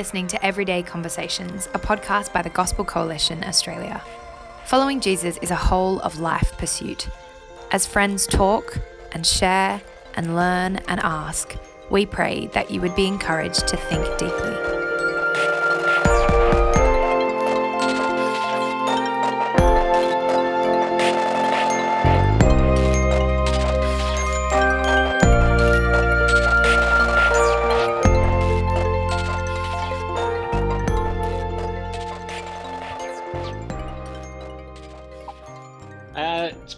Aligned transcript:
listening 0.00 0.26
to 0.26 0.42
Everyday 0.42 0.82
Conversations, 0.82 1.68
a 1.74 1.78
podcast 1.78 2.32
by 2.32 2.40
the 2.40 2.48
Gospel 2.48 2.86
Coalition 2.86 3.44
Australia. 3.44 4.02
Following 4.64 4.98
Jesus 4.98 5.36
is 5.42 5.50
a 5.50 5.54
whole 5.54 6.00
of 6.00 6.18
life 6.18 6.56
pursuit. 6.56 7.10
As 7.70 7.84
friends 7.84 8.26
talk 8.26 8.78
and 9.12 9.26
share 9.26 9.82
and 10.14 10.34
learn 10.34 10.76
and 10.88 11.00
ask, 11.00 11.54
we 11.90 12.06
pray 12.06 12.46
that 12.54 12.70
you 12.70 12.80
would 12.80 12.96
be 12.96 13.06
encouraged 13.06 13.68
to 13.68 13.76
think 13.76 14.06
deeply. 14.16 14.69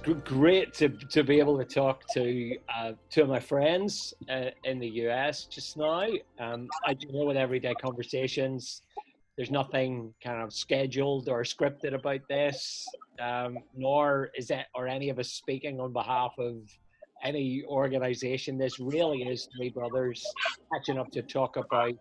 Great 0.02 0.74
to, 0.74 0.88
to 0.88 1.22
be 1.22 1.38
able 1.38 1.56
to 1.56 1.64
talk 1.64 2.02
to 2.12 2.56
uh, 2.76 2.92
two 3.08 3.22
of 3.22 3.28
my 3.28 3.38
friends 3.38 4.12
uh, 4.28 4.46
in 4.64 4.80
the 4.80 4.88
US 5.06 5.44
just 5.44 5.76
now. 5.76 6.08
Um, 6.40 6.68
I 6.84 6.94
do 6.94 7.06
know 7.12 7.24
with 7.24 7.36
everyday 7.36 7.74
conversations, 7.74 8.82
there's 9.36 9.52
nothing 9.52 10.12
kind 10.22 10.42
of 10.42 10.52
scheduled 10.52 11.28
or 11.28 11.44
scripted 11.44 11.94
about 11.94 12.20
this, 12.28 12.84
um, 13.20 13.58
nor 13.76 14.30
is 14.36 14.50
it 14.50 14.66
or 14.74 14.88
any 14.88 15.08
of 15.08 15.20
us 15.20 15.28
speaking 15.28 15.78
on 15.78 15.92
behalf 15.92 16.34
of 16.36 16.56
any 17.22 17.62
organization. 17.68 18.58
This 18.58 18.80
really 18.80 19.22
is 19.22 19.48
three 19.56 19.70
brothers 19.70 20.26
catching 20.72 20.98
up 20.98 21.12
to 21.12 21.22
talk 21.22 21.56
about 21.56 21.94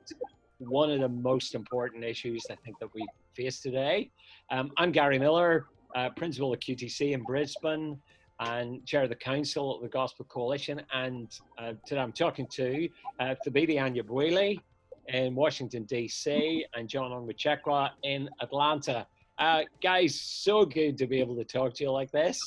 one 0.58 0.90
of 0.90 1.02
the 1.02 1.09
most 1.09 1.53
important 1.53 2.03
issues 2.03 2.47
I 2.50 2.56
think 2.66 2.80
that 2.80 2.92
we 2.95 3.06
face 3.36 3.59
today. 3.62 4.09
Um, 4.50 4.72
I'm 4.78 4.92
Gary 4.92 5.20
Millar, 5.20 5.68
uh, 5.95 6.09
principal 6.11 6.53
of 6.53 6.59
QTC 6.59 7.11
in 7.11 7.23
Brisbane 7.23 8.00
and 8.39 8.86
chair 8.86 9.03
of 9.03 9.09
the 9.09 9.16
council 9.16 9.75
of 9.75 9.81
the 9.81 9.89
Gospel 9.89 10.25
Coalition. 10.25 10.81
And 10.94 11.31
uh, 11.58 11.73
today 11.86 12.02
I'm 12.02 12.11
talking 12.11 12.47
to 12.53 12.89
uh, 13.20 13.36
Thabiti 13.45 13.75
Anyabwile 13.75 14.59
in 15.08 15.36
Washington, 15.36 15.84
D.C., 15.84 16.66
and 16.73 16.88
John 16.89 17.12
Onwuchekwa 17.12 17.92
in 18.03 18.30
Atlanta. 18.42 19.06
Uh, 19.38 19.62
guys, 19.81 20.19
so 20.19 20.66
good 20.66 20.97
to 20.97 21.08
be 21.08 21.19
able 21.19 21.36
to 21.36 21.44
talk 21.44 21.73
to 21.75 21.84
you 21.84 21.92
like 21.92 22.12
this. 22.12 22.39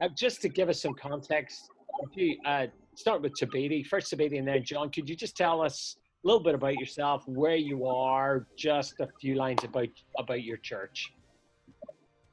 Uh, 0.00 0.08
just 0.16 0.40
to 0.42 0.48
give 0.48 0.68
us 0.68 0.80
some 0.82 0.94
context, 0.94 1.70
you 2.14 2.36
uh, 2.44 2.66
start 2.94 3.22
with 3.22 3.32
Thabiti, 3.34 3.86
first 3.86 4.12
Thabiti, 4.12 4.38
and 4.38 4.46
then 4.46 4.64
John. 4.64 4.90
Could 4.90 5.08
you 5.08 5.16
just 5.16 5.36
tell 5.36 5.60
us 5.60 5.96
a 6.24 6.26
little 6.26 6.42
bit 6.42 6.54
about 6.54 6.74
yourself, 6.74 7.26
where 7.26 7.56
you 7.56 7.86
are, 7.86 8.46
just 8.56 9.00
a 9.00 9.08
few 9.20 9.34
lines 9.34 9.64
about 9.64 9.88
about 10.18 10.42
your 10.42 10.56
church? 10.56 11.12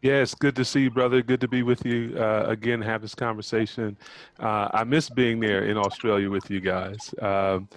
Yeah, 0.05 0.23
good 0.37 0.55
to 0.57 0.63
see 0.63 0.81
you, 0.81 0.91
brother. 0.91 1.23
Good 1.23 1.41
to 1.41 1.47
be 1.47 1.63
with 1.63 1.83
you 1.83 2.15
uh, 2.15 2.45
again. 2.47 2.79
Have 2.79 3.01
this 3.01 3.15
conversation. 3.15 3.97
Uh, 4.39 4.69
I 4.71 4.83
miss 4.83 5.09
being 5.09 5.39
there 5.39 5.65
in 5.65 5.77
Australia 5.77 6.29
with 6.29 6.51
you 6.51 6.61
guys. 6.61 7.11
Um, 7.23 7.67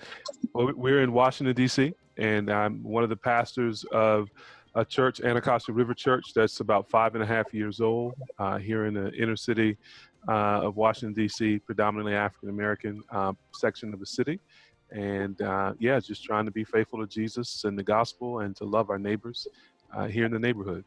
we're 0.52 1.02
in 1.02 1.14
Washington 1.14 1.56
D.C., 1.56 1.94
and 2.18 2.50
I'm 2.50 2.82
one 2.82 3.02
of 3.02 3.08
the 3.08 3.16
pastors 3.16 3.82
of 3.92 4.28
a 4.74 4.84
church, 4.84 5.22
Anacostia 5.22 5.74
River 5.74 5.94
Church, 5.94 6.34
that's 6.34 6.60
about 6.60 6.90
five 6.90 7.14
and 7.14 7.24
a 7.24 7.26
half 7.26 7.54
years 7.54 7.80
old 7.80 8.14
uh, 8.38 8.58
here 8.58 8.84
in 8.84 8.92
the 8.92 9.10
inner 9.14 9.34
city 9.34 9.78
uh, 10.28 10.66
of 10.66 10.76
Washington 10.76 11.14
D.C., 11.14 11.60
predominantly 11.60 12.12
African 12.12 12.50
American 12.50 13.02
um, 13.10 13.38
section 13.54 13.94
of 13.94 14.00
the 14.00 14.06
city. 14.06 14.38
And 14.90 15.40
uh, 15.40 15.72
yeah, 15.78 15.98
just 15.98 16.24
trying 16.24 16.44
to 16.44 16.50
be 16.50 16.64
faithful 16.64 16.98
to 16.98 17.06
Jesus 17.06 17.64
and 17.64 17.78
the 17.78 17.82
gospel, 17.82 18.40
and 18.40 18.54
to 18.56 18.66
love 18.66 18.90
our 18.90 18.98
neighbors 18.98 19.48
uh, 19.96 20.08
here 20.08 20.26
in 20.26 20.32
the 20.32 20.38
neighborhood. 20.38 20.84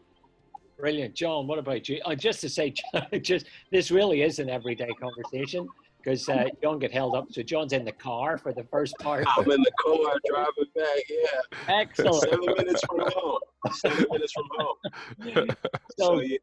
Brilliant, 0.82 1.14
John. 1.14 1.46
What 1.46 1.60
about 1.60 1.88
you? 1.88 2.02
Uh, 2.06 2.16
just 2.16 2.42
to 2.42 2.50
say, 2.50 2.74
just 3.22 3.46
this 3.72 3.92
really 3.92 4.24
is 4.24 4.40
an 4.40 4.50
everyday 4.50 4.90
conversation 5.00 5.68
because 5.98 6.28
uh, 6.28 6.46
John 6.64 6.80
get 6.80 6.92
held 6.92 7.16
up. 7.16 7.28
So 7.30 7.44
John's 7.44 7.72
in 7.72 7.86
the 7.86 7.92
car 7.92 8.40
for 8.40 8.52
the 8.52 8.64
first 8.64 8.96
part. 9.00 9.26
I'm 9.38 9.44
in 9.52 9.62
the 9.62 9.72
car 9.80 10.16
driving 10.28 10.72
back. 10.76 11.04
Yeah. 11.08 11.76
Excellent. 11.80 12.24
Seven 12.24 12.46
minutes 12.58 12.82
from 12.90 13.00
home. 13.14 13.40
Seven 13.74 14.06
minutes 14.12 14.34
from 14.34 14.48
home. 14.58 15.48
So, 16.00 16.16
so 16.16 16.20
yeah. 16.22 16.38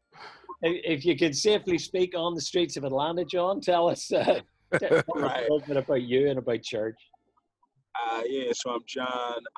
if 0.61 1.03
you 1.03 1.17
can 1.17 1.33
safely 1.33 1.77
speak 1.77 2.13
on 2.15 2.33
the 2.33 2.41
streets 2.41 2.77
of 2.77 2.85
Atlanta, 2.85 3.25
John, 3.25 3.59
tell 3.59 3.89
us, 3.89 4.09
uh, 4.09 4.39
tell 4.79 5.03
right. 5.15 5.39
a 5.39 5.41
little 5.41 5.59
bit 5.67 5.75
about 5.75 6.03
you 6.03 6.29
and 6.29 6.39
about 6.39 6.63
church. 6.63 6.95
Uh, 8.01 8.21
yeah, 8.25 8.51
so 8.53 8.71
I'm 8.71 8.81
John. 8.87 9.07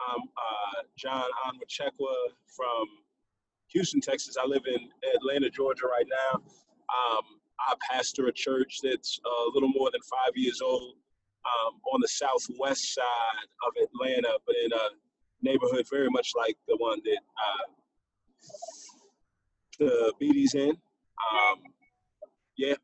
I'm 0.09 0.21
uh, 0.21 0.81
John 0.97 1.25
Onwuchekwa 1.45 2.13
from 2.47 2.87
Houston, 3.73 4.01
Texas. 4.01 4.35
I 4.41 4.45
live 4.45 4.63
in 4.67 4.89
Atlanta, 5.15 5.49
Georgia 5.49 5.87
right 5.87 6.05
now. 6.09 6.39
Um, 6.39 7.23
I 7.59 7.73
pastor 7.89 8.27
a 8.27 8.31
church 8.31 8.79
that's 8.83 9.19
a 9.25 9.49
little 9.53 9.69
more 9.69 9.89
than 9.91 10.01
five 10.01 10.35
years 10.35 10.61
old 10.61 10.95
um, 11.45 11.79
on 11.93 12.01
the 12.01 12.07
southwest 12.07 12.93
side 12.93 13.47
of 13.67 13.73
Atlanta, 13.83 14.37
but 14.45 14.55
in 14.63 14.71
a 14.73 14.89
neighborhood 15.41 15.85
very 15.89 16.09
much 16.09 16.31
like 16.35 16.57
the 16.67 16.75
one 16.77 16.99
that 17.05 17.19
uh, 19.79 20.11
Thabiti's 20.21 20.55
in. 20.55 20.71
Um, 20.71 21.59
yeah, 22.57 22.75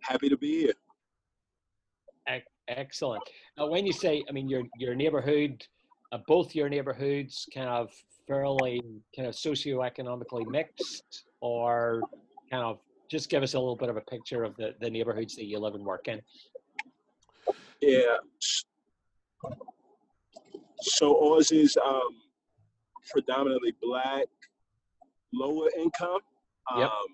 happy 0.00 0.28
to 0.28 0.36
be 0.36 0.62
here. 0.62 0.74
Excellent. 2.68 3.22
Now, 3.56 3.66
when 3.68 3.86
you 3.86 3.92
say, 3.92 4.24
I 4.28 4.32
mean, 4.32 4.48
your 4.48 4.62
your 4.78 4.94
neighborhood, 4.94 5.64
uh, 6.12 6.18
both 6.26 6.54
your 6.54 6.68
neighborhoods 6.68 7.46
kind 7.52 7.68
of 7.68 7.90
fairly 8.26 8.82
kind 9.14 9.28
of 9.28 9.34
socioeconomically 9.34 10.46
mixed, 10.46 11.24
or 11.40 12.02
kind 12.50 12.62
of 12.62 12.78
just 13.10 13.28
give 13.28 13.42
us 13.42 13.54
a 13.54 13.58
little 13.58 13.76
bit 13.76 13.88
of 13.88 13.96
a 13.96 14.00
picture 14.02 14.44
of 14.44 14.56
the, 14.56 14.74
the 14.80 14.88
neighborhoods 14.88 15.36
that 15.36 15.44
you 15.44 15.58
live 15.58 15.74
and 15.74 15.84
work 15.84 16.08
in? 16.08 16.20
Yeah. 17.80 18.16
So 20.80 21.32
ours 21.32 21.52
is 21.52 21.76
um, 21.84 22.16
predominantly 23.10 23.74
black, 23.82 24.26
lower 25.32 25.68
income. 25.76 26.20
Yep. 26.76 26.88
Um, 26.88 27.06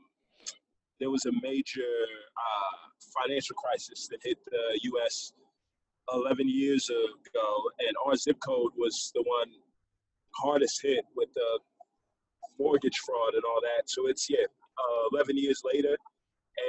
there 1.01 1.11
was 1.11 1.25
a 1.27 1.33
major 1.43 1.81
uh, 1.83 2.77
financial 3.23 3.57
crisis 3.57 4.09
that 4.09 4.21
hit 4.23 4.39
the 4.47 4.81
U.S. 4.83 5.33
11 6.13 6.49
years 6.49 6.89
ago, 6.91 7.63
and 7.81 7.95
our 8.07 8.17
zip 8.17 8.39
code 8.41 8.73
was 8.77 9.11
the 9.15 9.23
one 9.23 9.51
hardest 10.39 10.81
hit 10.83 11.05
with 11.17 11.29
the 11.35 11.61
mortgage 12.59 12.97
fraud 13.05 13.35
and 13.35 13.43
all 13.45 13.61
that. 13.63 13.89
So 13.89 14.09
it's 14.09 14.29
yeah, 14.31 14.45
uh, 14.45 15.17
11 15.17 15.37
years 15.37 15.63
later, 15.65 15.97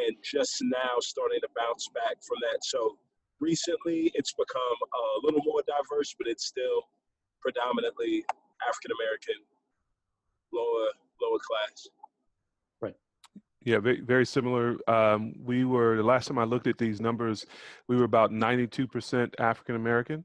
and 0.06 0.16
just 0.24 0.58
now 0.62 1.00
starting 1.00 1.40
to 1.42 1.50
bounce 1.56 1.88
back 1.94 2.18
from 2.28 2.38
that. 2.42 2.60
So 2.64 2.98
recently, 3.40 4.12
it's 4.14 4.34
become 4.34 4.78
a 4.94 5.26
little 5.26 5.42
more 5.46 5.62
diverse, 5.68 6.16
but 6.18 6.28
it's 6.28 6.46
still 6.46 6.84
predominantly 7.42 8.24
African 8.68 8.92
American, 9.00 9.36
lower 10.54 10.90
lower 11.22 11.40
class. 11.40 11.88
Right. 12.82 12.96
Yeah, 13.62 13.80
very, 13.80 14.02
very 14.02 14.26
similar. 14.26 14.78
Um, 14.90 15.34
we 15.44 15.66
were 15.66 15.98
the 15.98 16.04
last 16.04 16.28
time 16.28 16.38
I 16.38 16.44
looked 16.44 16.68
at 16.68 16.78
these 16.78 17.02
numbers, 17.02 17.46
we 17.88 17.96
were 17.98 18.06
about 18.06 18.32
92% 18.32 19.34
African 19.40 19.76
American. 19.76 20.24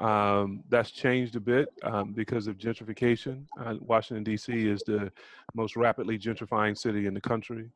Um, 0.00 0.64
that's 0.70 0.90
changed 0.90 1.36
a 1.36 1.40
bit 1.40 1.68
um, 1.82 2.12
because 2.12 2.46
of 2.46 2.56
gentrification. 2.56 3.44
Uh, 3.60 3.74
Washington, 3.80 4.24
D.C. 4.24 4.52
is 4.52 4.82
the 4.86 5.12
most 5.54 5.76
rapidly 5.76 6.18
gentrifying 6.18 6.76
city 6.76 7.06
in 7.06 7.12
the 7.12 7.20
country. 7.20 7.70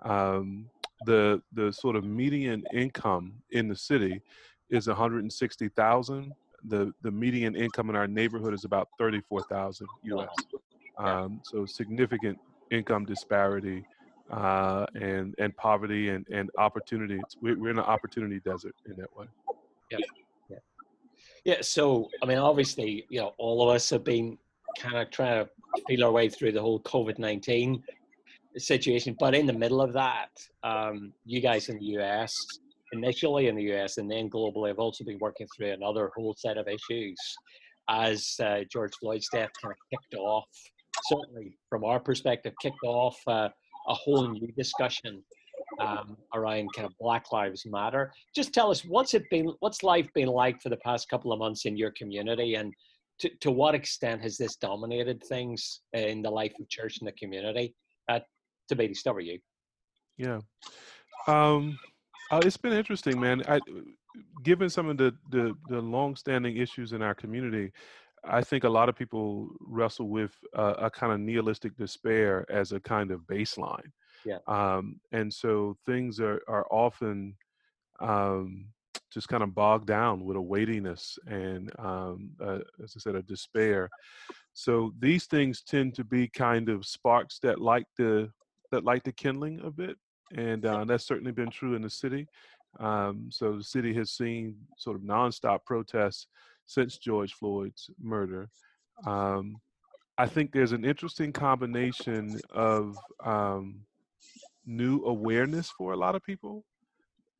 Um, 0.00 0.70
the 1.04 1.42
the 1.52 1.70
sort 1.70 1.94
of 1.96 2.04
median 2.04 2.64
income 2.72 3.34
in 3.50 3.68
the 3.68 3.76
city 3.76 4.22
is 4.70 4.86
160,000. 4.88 6.32
The 6.64 6.92
the 7.02 7.10
median 7.10 7.54
income 7.54 7.90
in 7.90 7.96
our 7.96 8.06
neighborhood 8.06 8.54
is 8.54 8.64
about 8.64 8.88
34,000 8.98 9.86
U.S. 10.04 10.28
Um, 10.96 11.40
so 11.44 11.66
significant 11.66 12.38
income 12.70 13.04
disparity 13.04 13.84
uh, 14.30 14.86
and 14.94 15.34
and 15.38 15.54
poverty 15.56 16.08
and 16.08 16.26
and 16.32 16.50
opportunity. 16.56 17.20
We're, 17.42 17.58
we're 17.58 17.70
in 17.70 17.78
an 17.78 17.84
opportunity 17.84 18.40
desert 18.40 18.74
in 18.86 18.96
that 18.96 19.14
way. 19.14 19.26
Yeah. 19.90 19.98
Yeah, 21.46 21.58
so 21.60 22.10
I 22.20 22.26
mean, 22.26 22.38
obviously, 22.38 23.06
you 23.08 23.20
know, 23.20 23.32
all 23.38 23.62
of 23.62 23.72
us 23.76 23.88
have 23.90 24.02
been 24.02 24.36
kind 24.80 24.96
of 24.96 25.12
trying 25.12 25.44
to 25.44 25.50
feel 25.86 26.02
our 26.02 26.10
way 26.10 26.28
through 26.28 26.50
the 26.50 26.60
whole 26.60 26.80
COVID 26.80 27.20
nineteen 27.20 27.84
situation, 28.58 29.14
but 29.16 29.32
in 29.32 29.46
the 29.46 29.52
middle 29.52 29.80
of 29.80 29.92
that, 29.92 30.30
um, 30.64 31.12
you 31.24 31.40
guys 31.40 31.68
in 31.68 31.78
the 31.78 31.84
US, 32.00 32.34
initially 32.90 33.46
in 33.46 33.54
the 33.54 33.72
US, 33.74 33.98
and 33.98 34.10
then 34.10 34.28
globally, 34.28 34.66
have 34.70 34.80
also 34.80 35.04
been 35.04 35.20
working 35.20 35.46
through 35.56 35.70
another 35.70 36.10
whole 36.16 36.34
set 36.36 36.58
of 36.58 36.66
issues 36.66 37.16
as 37.88 38.34
uh, 38.42 38.62
George 38.68 38.94
Floyd's 39.00 39.28
death 39.32 39.50
kind 39.62 39.70
of 39.70 39.78
kicked 39.88 40.20
off. 40.20 40.48
Certainly, 41.04 41.56
from 41.70 41.84
our 41.84 42.00
perspective, 42.00 42.54
kicked 42.60 42.82
off 42.84 43.20
uh, 43.28 43.50
a 43.86 43.94
whole 43.94 44.26
new 44.26 44.50
discussion 44.56 45.22
um, 45.78 46.16
around 46.34 46.72
kind 46.74 46.86
of 46.86 46.92
Black 46.98 47.32
Lives 47.32 47.64
Matter. 47.66 48.12
Just 48.34 48.52
tell 48.52 48.70
us 48.70 48.84
what's 48.84 49.14
it 49.14 49.24
been, 49.30 49.52
what's 49.60 49.82
life 49.82 50.08
been 50.14 50.28
like 50.28 50.60
for 50.62 50.68
the 50.68 50.76
past 50.78 51.08
couple 51.08 51.32
of 51.32 51.38
months 51.38 51.64
in 51.64 51.76
your 51.76 51.92
community, 51.92 52.54
and 52.54 52.72
to, 53.18 53.30
to 53.40 53.50
what 53.50 53.74
extent 53.74 54.22
has 54.22 54.36
this 54.36 54.56
dominated 54.56 55.22
things 55.24 55.80
in 55.92 56.22
the 56.22 56.30
life 56.30 56.52
of 56.60 56.68
church 56.68 56.98
and 57.00 57.08
the 57.08 57.12
community? 57.12 57.74
Uh, 58.08 58.20
Thabiti 58.70 58.96
start 58.96 59.24
you. 59.24 59.38
Yeah. 60.18 60.40
Um, 61.26 61.78
uh, 62.30 62.40
it's 62.44 62.56
been 62.56 62.72
interesting, 62.72 63.18
man. 63.20 63.42
I, 63.48 63.60
given 64.42 64.68
some 64.68 64.88
of 64.88 64.96
the, 64.96 65.14
the 65.30 65.54
the 65.68 65.80
long-standing 65.80 66.56
issues 66.56 66.92
in 66.92 67.02
our 67.02 67.14
community, 67.14 67.72
I 68.24 68.42
think 68.42 68.64
a 68.64 68.68
lot 68.68 68.88
of 68.88 68.96
people 68.96 69.50
wrestle 69.60 70.08
with 70.08 70.32
uh, 70.54 70.74
a 70.78 70.90
kind 70.90 71.12
of 71.12 71.20
nihilistic 71.20 71.76
despair 71.76 72.44
as 72.50 72.72
a 72.72 72.80
kind 72.80 73.10
of 73.10 73.20
baseline. 73.20 73.90
Yeah. 74.26 74.38
Um, 74.48 75.00
and 75.12 75.32
so 75.32 75.76
things 75.86 76.20
are 76.20 76.42
are 76.48 76.66
often 76.70 77.36
um, 78.00 78.66
just 79.12 79.28
kind 79.28 79.42
of 79.42 79.54
bogged 79.54 79.86
down 79.86 80.24
with 80.24 80.36
a 80.36 80.40
weightiness 80.40 81.18
and, 81.26 81.70
um, 81.78 82.30
uh, 82.38 82.58
as 82.82 82.92
I 82.96 82.98
said, 82.98 83.14
a 83.14 83.22
despair. 83.22 83.88
So 84.52 84.92
these 84.98 85.24
things 85.26 85.62
tend 85.62 85.94
to 85.94 86.04
be 86.04 86.28
kind 86.28 86.68
of 86.68 86.84
sparks 86.84 87.38
that 87.40 87.60
light 87.60 87.86
the 87.96 88.30
that 88.72 88.84
light 88.84 89.04
the 89.04 89.12
kindling 89.12 89.60
a 89.64 89.70
bit, 89.70 89.96
and 90.34 90.66
uh, 90.66 90.84
that's 90.84 91.06
certainly 91.06 91.32
been 91.32 91.50
true 91.50 91.74
in 91.76 91.82
the 91.82 91.90
city. 91.90 92.26
Um, 92.80 93.28
so 93.30 93.56
the 93.56 93.64
city 93.64 93.94
has 93.94 94.10
seen 94.10 94.56
sort 94.76 94.96
of 94.96 95.02
nonstop 95.02 95.64
protests 95.64 96.26
since 96.66 96.98
George 96.98 97.32
Floyd's 97.32 97.88
murder. 98.02 98.50
Um, 99.06 99.56
I 100.18 100.26
think 100.26 100.52
there's 100.52 100.72
an 100.72 100.84
interesting 100.84 101.32
combination 101.32 102.40
of 102.50 102.96
um, 103.24 103.80
new 104.66 105.04
awareness 105.04 105.70
for 105.70 105.92
a 105.92 105.96
lot 105.96 106.14
of 106.14 106.22
people 106.22 106.64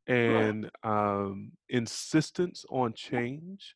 and 0.07 0.71
um, 0.85 1.51
insistence 1.69 2.65
on 2.71 2.93
change 2.93 3.75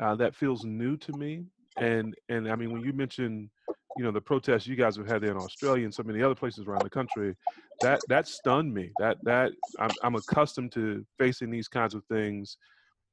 uh, 0.00 0.14
that 0.14 0.34
feels 0.34 0.64
new 0.64 0.96
to 0.96 1.12
me. 1.12 1.44
And 1.76 2.14
and 2.28 2.50
I 2.50 2.54
mean, 2.54 2.72
when 2.72 2.82
you 2.82 2.92
mention, 2.92 3.50
you 3.96 4.04
know, 4.04 4.12
the 4.12 4.20
protests 4.20 4.66
you 4.66 4.76
guys 4.76 4.96
have 4.96 5.08
had 5.08 5.22
there 5.22 5.32
in 5.32 5.36
Australia 5.36 5.84
and 5.84 5.92
so 5.92 6.04
many 6.04 6.22
other 6.22 6.34
places 6.34 6.66
around 6.66 6.84
the 6.84 6.90
country, 6.90 7.34
that 7.80 8.00
that 8.08 8.28
stunned 8.28 8.72
me. 8.72 8.92
That 9.00 9.16
that 9.24 9.52
I'm, 9.80 9.90
I'm 10.02 10.14
accustomed 10.14 10.70
to 10.72 11.04
facing 11.18 11.50
these 11.50 11.66
kinds 11.66 11.94
of 11.94 12.04
things 12.04 12.56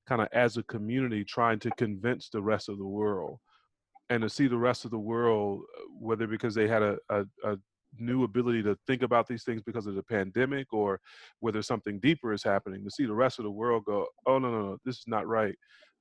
kind 0.07 0.21
of 0.21 0.27
as 0.31 0.57
a 0.57 0.63
community 0.63 1.23
trying 1.23 1.59
to 1.59 1.71
convince 1.77 2.29
the 2.29 2.41
rest 2.41 2.69
of 2.69 2.77
the 2.77 2.85
world 2.85 3.39
and 4.09 4.21
to 4.21 4.29
see 4.29 4.47
the 4.47 4.57
rest 4.57 4.83
of 4.83 4.91
the 4.91 4.99
world 4.99 5.61
uh, 5.77 5.83
whether 5.99 6.27
because 6.27 6.53
they 6.53 6.67
had 6.67 6.81
a, 6.81 6.97
a, 7.09 7.21
a, 7.43 7.57
new 7.97 8.23
ability 8.23 8.63
to 8.63 8.77
think 8.87 9.01
about 9.01 9.27
these 9.27 9.43
things 9.43 9.61
because 9.61 9.87
of 9.87 9.95
the 9.95 10.03
pandemic 10.03 10.71
or 10.71 10.99
whether 11.39 11.61
something 11.61 11.99
deeper 11.99 12.33
is 12.33 12.43
happening 12.43 12.83
to 12.83 12.91
see 12.91 13.05
the 13.05 13.13
rest 13.13 13.39
of 13.39 13.43
the 13.43 13.51
world 13.51 13.83
go 13.85 14.05
oh 14.25 14.39
no 14.39 14.51
no 14.51 14.61
no 14.61 14.77
this 14.85 14.97
is 14.97 15.07
not 15.07 15.27
right 15.27 15.55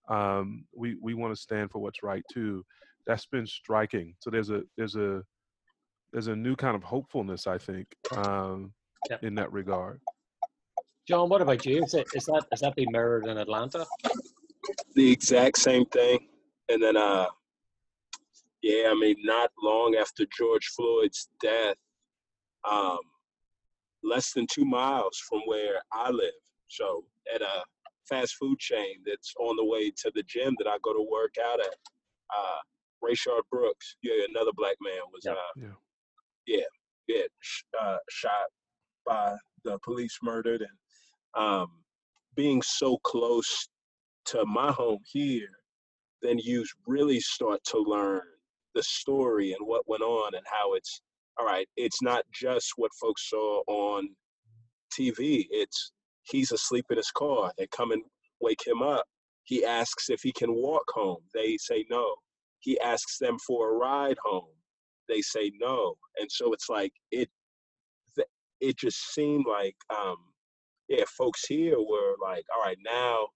um, 0.08 0.64
we 0.74 0.96
we 1.00 1.14
want 1.14 1.34
to 1.34 1.40
stand 1.40 1.70
for 1.70 1.78
what's 1.78 2.02
right 2.02 2.22
too 2.32 2.64
that's 3.06 3.26
been 3.26 3.46
striking 3.46 4.14
so 4.20 4.30
there's 4.30 4.50
a 4.50 4.62
there's 4.76 4.96
a 4.96 5.22
there's 6.12 6.28
a 6.28 6.36
new 6.36 6.56
kind 6.56 6.76
of 6.76 6.82
hopefulness 6.82 7.46
i 7.46 7.58
think 7.58 7.86
um, 8.16 8.72
yeah. 9.10 9.16
in 9.22 9.34
that 9.34 9.52
regard 9.52 10.00
John, 11.08 11.28
what 11.28 11.42
about 11.42 11.66
you? 11.66 11.82
Is, 11.82 11.94
it, 11.94 12.06
is 12.14 12.26
that 12.26 12.44
is 12.52 12.60
that 12.60 12.76
being 12.76 12.92
mirrored 12.92 13.26
in 13.26 13.36
Atlanta? 13.36 13.84
The 14.94 15.10
exact 15.10 15.58
same 15.58 15.84
thing. 15.86 16.20
And 16.68 16.80
then, 16.80 16.96
uh, 16.96 17.26
yeah, 18.62 18.88
I 18.90 18.94
mean, 18.94 19.16
not 19.24 19.50
long 19.62 19.96
after 19.96 20.24
George 20.36 20.66
Floyd's 20.76 21.28
death, 21.42 21.76
um, 22.70 22.98
less 24.02 24.32
than 24.32 24.46
two 24.50 24.64
miles 24.64 25.18
from 25.28 25.40
where 25.46 25.80
I 25.92 26.10
live, 26.10 26.32
so 26.68 27.04
at 27.34 27.42
a 27.42 27.64
fast 28.08 28.36
food 28.36 28.58
chain 28.58 28.96
that's 29.06 29.32
on 29.40 29.56
the 29.56 29.64
way 29.64 29.90
to 29.90 30.10
the 30.14 30.22
gym 30.24 30.54
that 30.58 30.68
I 30.68 30.76
go 30.82 30.92
to 30.92 31.06
work 31.10 31.34
out 31.44 31.60
at, 31.60 31.74
uh, 32.36 32.58
Rayshard 33.02 33.42
Brooks, 33.50 33.96
yeah, 34.02 34.24
another 34.28 34.52
black 34.54 34.76
man 34.82 35.00
was, 35.12 35.22
yeah, 35.24 35.32
uh, 35.32 35.36
yeah, 35.56 35.68
yeah, 36.46 36.64
yeah 37.06 37.22
sh- 37.40 37.62
uh, 37.80 37.96
shot 38.10 38.48
by 39.06 39.36
the 39.64 39.78
police, 39.82 40.18
murdered, 40.22 40.60
and 40.62 41.42
um, 41.42 41.68
being 42.34 42.60
so 42.62 42.98
close 43.04 43.68
to 44.26 44.44
my 44.46 44.70
home 44.72 45.00
here, 45.06 45.48
then 46.22 46.38
you 46.38 46.64
really 46.86 47.20
start 47.20 47.62
to 47.64 47.78
learn 47.78 48.20
the 48.74 48.82
story 48.82 49.52
and 49.52 49.66
what 49.66 49.88
went 49.88 50.02
on 50.02 50.34
and 50.34 50.44
how 50.46 50.74
it's 50.74 51.00
all 51.38 51.46
right. 51.46 51.66
It's 51.76 52.02
not 52.02 52.24
just 52.32 52.72
what 52.76 52.90
folks 53.00 53.30
saw 53.30 53.62
on 53.66 54.08
TV. 54.98 55.46
It's 55.50 55.92
he's 56.24 56.52
asleep 56.52 56.86
in 56.90 56.96
his 56.96 57.10
car. 57.10 57.52
They 57.56 57.66
come 57.68 57.92
and 57.92 58.02
wake 58.40 58.66
him 58.66 58.82
up. 58.82 59.04
He 59.44 59.64
asks 59.64 60.10
if 60.10 60.20
he 60.22 60.32
can 60.32 60.54
walk 60.54 60.84
home. 60.90 61.22
They 61.34 61.56
say 61.56 61.84
no. 61.90 62.14
He 62.60 62.78
asks 62.80 63.18
them 63.18 63.38
for 63.46 63.70
a 63.70 63.76
ride 63.76 64.18
home. 64.24 64.54
They 65.08 65.22
say 65.22 65.50
no. 65.60 65.94
And 66.20 66.30
so 66.30 66.52
it's 66.52 66.68
like 66.68 66.92
it. 67.10 67.28
It 68.60 68.76
just 68.76 69.14
seemed 69.14 69.46
like 69.48 69.74
um, 69.90 70.16
yeah, 70.90 71.04
folks 71.16 71.46
here 71.46 71.78
were 71.78 72.16
like, 72.22 72.44
all 72.54 72.62
right, 72.62 72.76
now 72.84 73.28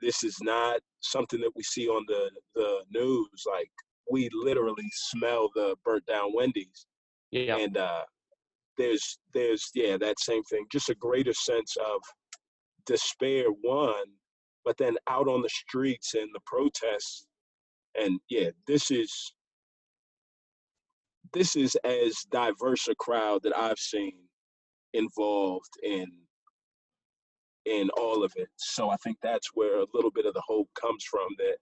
this 0.00 0.22
is 0.22 0.36
not 0.40 0.80
something 1.00 1.40
that 1.40 1.50
we 1.56 1.62
see 1.62 1.88
on 1.88 2.04
the 2.06 2.30
the 2.54 2.84
news. 2.92 3.44
Like 3.46 3.70
we 4.10 4.28
literally 4.32 4.88
smell 4.92 5.50
the 5.54 5.76
burnt 5.84 6.06
down 6.06 6.32
Wendy's. 6.34 6.86
Yeah. 7.30 7.56
And 7.56 7.76
uh, 7.76 8.02
there's 8.78 9.18
there's 9.32 9.70
yeah 9.74 9.96
that 9.98 10.20
same 10.20 10.42
thing. 10.44 10.66
Just 10.70 10.88
a 10.88 10.94
greater 10.94 11.32
sense 11.32 11.76
of 11.76 12.00
despair. 12.86 13.46
One, 13.62 14.06
but 14.64 14.76
then 14.78 14.96
out 15.08 15.28
on 15.28 15.42
the 15.42 15.48
streets 15.48 16.14
and 16.14 16.28
the 16.32 16.40
protests, 16.46 17.26
and 18.00 18.20
yeah, 18.28 18.50
this 18.66 18.90
is 18.90 19.32
this 21.32 21.56
is 21.56 21.76
as 21.84 22.14
diverse 22.30 22.88
a 22.88 22.94
crowd 22.94 23.42
that 23.42 23.56
I've 23.56 23.78
seen 23.78 24.12
involved 24.92 25.70
in 25.82 26.06
in 27.66 27.90
all 27.96 28.22
of 28.22 28.32
it. 28.36 28.48
So 28.56 28.90
I 28.90 28.96
think 28.96 29.16
that's 29.22 29.48
where 29.54 29.80
a 29.80 29.86
little 29.94 30.10
bit 30.10 30.26
of 30.26 30.34
the 30.34 30.42
hope 30.46 30.68
comes 30.80 31.04
from 31.04 31.28
that 31.38 31.56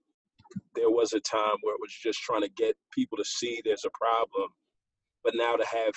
was 1.03 1.13
a 1.13 1.21
time 1.21 1.57
where 1.63 1.75
it 1.75 1.81
was 1.81 1.93
just 1.93 2.21
trying 2.21 2.43
to 2.43 2.49
get 2.51 2.77
people 2.93 3.19
to 3.19 3.25
see 3.25 3.61
there's 3.65 3.85
a 3.85 3.91
problem, 3.91 4.49
but 5.25 5.35
now 5.35 5.57
to 5.57 5.67
have 5.67 5.95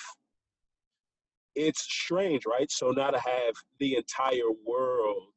it's 1.56 1.84
strange, 1.84 2.44
right? 2.46 2.70
So 2.70 2.92
now 2.92 3.12
to 3.12 3.20
have 3.20 3.54
the 3.80 3.96
entire 3.96 4.52
world 4.66 5.30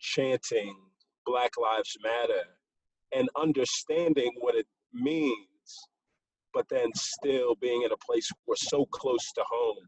chanting 0.00 0.74
Black 1.24 1.52
Lives 1.60 1.96
Matter 2.02 2.42
and 3.14 3.28
understanding 3.40 4.32
what 4.40 4.56
it 4.56 4.66
means, 4.92 5.36
but 6.52 6.66
then 6.68 6.90
still 6.96 7.54
being 7.60 7.82
in 7.82 7.92
a 7.92 8.04
place 8.04 8.28
we're 8.46 8.56
so 8.56 8.86
close 8.86 9.30
to 9.34 9.44
home, 9.48 9.86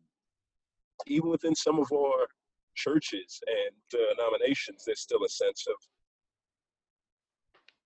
even 1.06 1.30
within 1.30 1.54
some 1.54 1.80
of 1.80 1.90
our 1.92 2.28
churches 2.76 3.40
and 3.48 3.74
denominations, 3.90 4.84
there's 4.86 5.00
still 5.00 5.24
a 5.24 5.28
sense 5.28 5.64
of, 5.68 5.74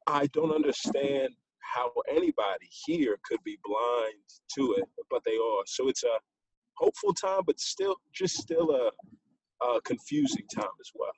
I 0.08 0.26
don't 0.32 0.52
understand 0.52 1.28
how 1.74 1.92
anybody 2.08 2.66
here 2.86 3.18
could 3.24 3.40
be 3.44 3.58
blind 3.62 4.14
to 4.54 4.74
it, 4.78 4.84
but 5.10 5.22
they 5.24 5.36
are. 5.36 5.62
So 5.66 5.88
it's 5.88 6.02
a 6.02 6.18
hopeful 6.78 7.12
time, 7.12 7.42
but 7.46 7.60
still, 7.60 7.96
just 8.14 8.36
still 8.36 8.70
a, 8.70 8.90
a 9.64 9.80
confusing 9.82 10.46
time 10.54 10.64
as 10.80 10.90
well. 10.94 11.12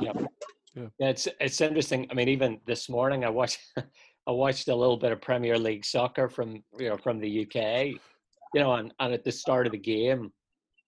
Yep. 0.00 0.30
Yeah. 0.74 0.86
yeah, 0.98 1.08
it's 1.08 1.28
it's 1.40 1.60
interesting. 1.60 2.06
I 2.10 2.14
mean, 2.14 2.28
even 2.28 2.60
this 2.66 2.88
morning, 2.88 3.24
I 3.24 3.30
watched 3.30 3.60
I 4.26 4.30
watched 4.30 4.68
a 4.68 4.74
little 4.74 4.96
bit 4.96 5.12
of 5.12 5.20
Premier 5.20 5.58
League 5.58 5.84
soccer 5.84 6.28
from 6.28 6.62
you 6.78 6.88
know 6.88 6.96
from 6.96 7.18
the 7.18 7.42
UK, 7.46 7.98
you 8.54 8.60
know, 8.60 8.74
and, 8.74 8.92
and 9.00 9.12
at 9.12 9.24
the 9.24 9.32
start 9.32 9.66
of 9.66 9.72
the 9.72 9.78
game, 9.78 10.32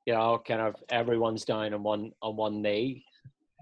you 0.06 0.14
know, 0.14 0.40
kind 0.46 0.60
of 0.60 0.76
everyone's 0.90 1.44
down 1.44 1.74
on 1.74 1.82
one 1.82 2.12
on 2.22 2.36
one 2.36 2.62
knee. 2.62 3.04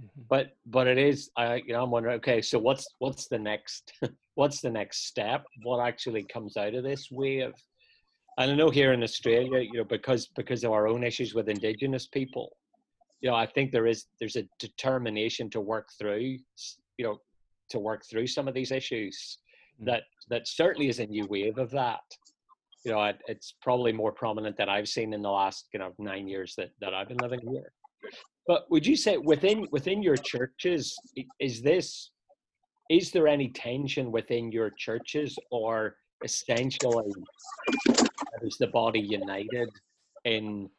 Mm-hmm. 0.00 0.22
But 0.28 0.56
but 0.66 0.86
it 0.86 0.98
is 0.98 1.30
I 1.36 1.56
you 1.56 1.72
know 1.72 1.82
I'm 1.82 1.90
wondering 1.90 2.16
okay 2.16 2.42
so 2.42 2.58
what's 2.58 2.86
what's 2.98 3.28
the 3.28 3.38
next 3.38 3.92
what's 4.34 4.60
the 4.60 4.70
next 4.70 5.06
step 5.06 5.44
what 5.62 5.86
actually 5.86 6.24
comes 6.24 6.56
out 6.56 6.74
of 6.74 6.84
this 6.84 7.08
wave 7.10 7.52
and 8.38 8.50
I 8.50 8.54
know 8.54 8.70
here 8.70 8.92
in 8.92 9.02
Australia 9.02 9.60
you 9.60 9.78
know 9.78 9.84
because 9.84 10.28
because 10.36 10.64
of 10.64 10.72
our 10.72 10.86
own 10.86 11.02
issues 11.02 11.34
with 11.34 11.48
indigenous 11.48 12.06
people 12.06 12.54
you 13.20 13.30
know 13.30 13.36
I 13.36 13.46
think 13.46 13.72
there 13.72 13.86
is 13.86 14.06
there's 14.20 14.36
a 14.36 14.46
determination 14.58 15.48
to 15.50 15.60
work 15.60 15.88
through 15.98 16.36
you 16.98 17.04
know 17.04 17.18
to 17.70 17.78
work 17.78 18.02
through 18.08 18.26
some 18.26 18.48
of 18.48 18.54
these 18.54 18.72
issues 18.72 19.38
mm-hmm. 19.76 19.86
that 19.90 20.02
that 20.28 20.46
certainly 20.46 20.88
is 20.88 20.98
a 20.98 21.06
new 21.06 21.26
wave 21.26 21.56
of 21.56 21.70
that 21.70 22.02
you 22.86 22.92
know, 22.92 23.12
it's 23.26 23.54
probably 23.60 23.92
more 23.92 24.12
prominent 24.12 24.56
than 24.56 24.68
I've 24.68 24.88
seen 24.88 25.12
in 25.12 25.20
the 25.20 25.28
last, 25.28 25.66
you 25.72 25.80
know, 25.80 25.92
nine 25.98 26.28
years 26.28 26.54
that, 26.56 26.70
that 26.80 26.94
I've 26.94 27.08
been 27.08 27.16
living 27.16 27.40
here. 27.40 27.72
But 28.46 28.70
would 28.70 28.86
you 28.86 28.96
say 28.96 29.16
within 29.16 29.66
within 29.72 30.02
your 30.02 30.16
churches, 30.16 30.96
is 31.40 31.62
this 31.62 32.10
is 32.88 33.10
there 33.10 33.26
any 33.26 33.48
tension 33.48 34.12
within 34.12 34.52
your 34.52 34.70
churches, 34.70 35.36
or 35.50 35.96
essentially 36.24 37.12
is 38.42 38.56
the 38.58 38.68
body 38.68 39.00
united 39.00 39.68
in 40.24 40.70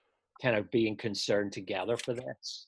kind 0.41 0.55
of 0.55 0.69
being 0.71 0.95
concerned 0.95 1.51
together 1.51 1.97
for 1.97 2.13
this? 2.13 2.67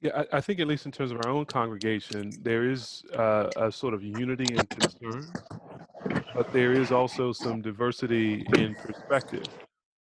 Yeah, 0.00 0.22
I, 0.32 0.38
I 0.38 0.40
think 0.40 0.60
at 0.60 0.66
least 0.66 0.86
in 0.86 0.92
terms 0.92 1.10
of 1.10 1.18
our 1.24 1.28
own 1.28 1.44
congregation, 1.44 2.32
there 2.40 2.70
is 2.70 3.02
uh, 3.14 3.50
a 3.56 3.70
sort 3.70 3.92
of 3.92 4.02
unity 4.02 4.56
and 4.56 4.68
concern, 4.70 5.30
but 6.34 6.50
there 6.54 6.72
is 6.72 6.90
also 6.90 7.32
some 7.32 7.60
diversity 7.60 8.46
in 8.56 8.74
perspective. 8.76 9.44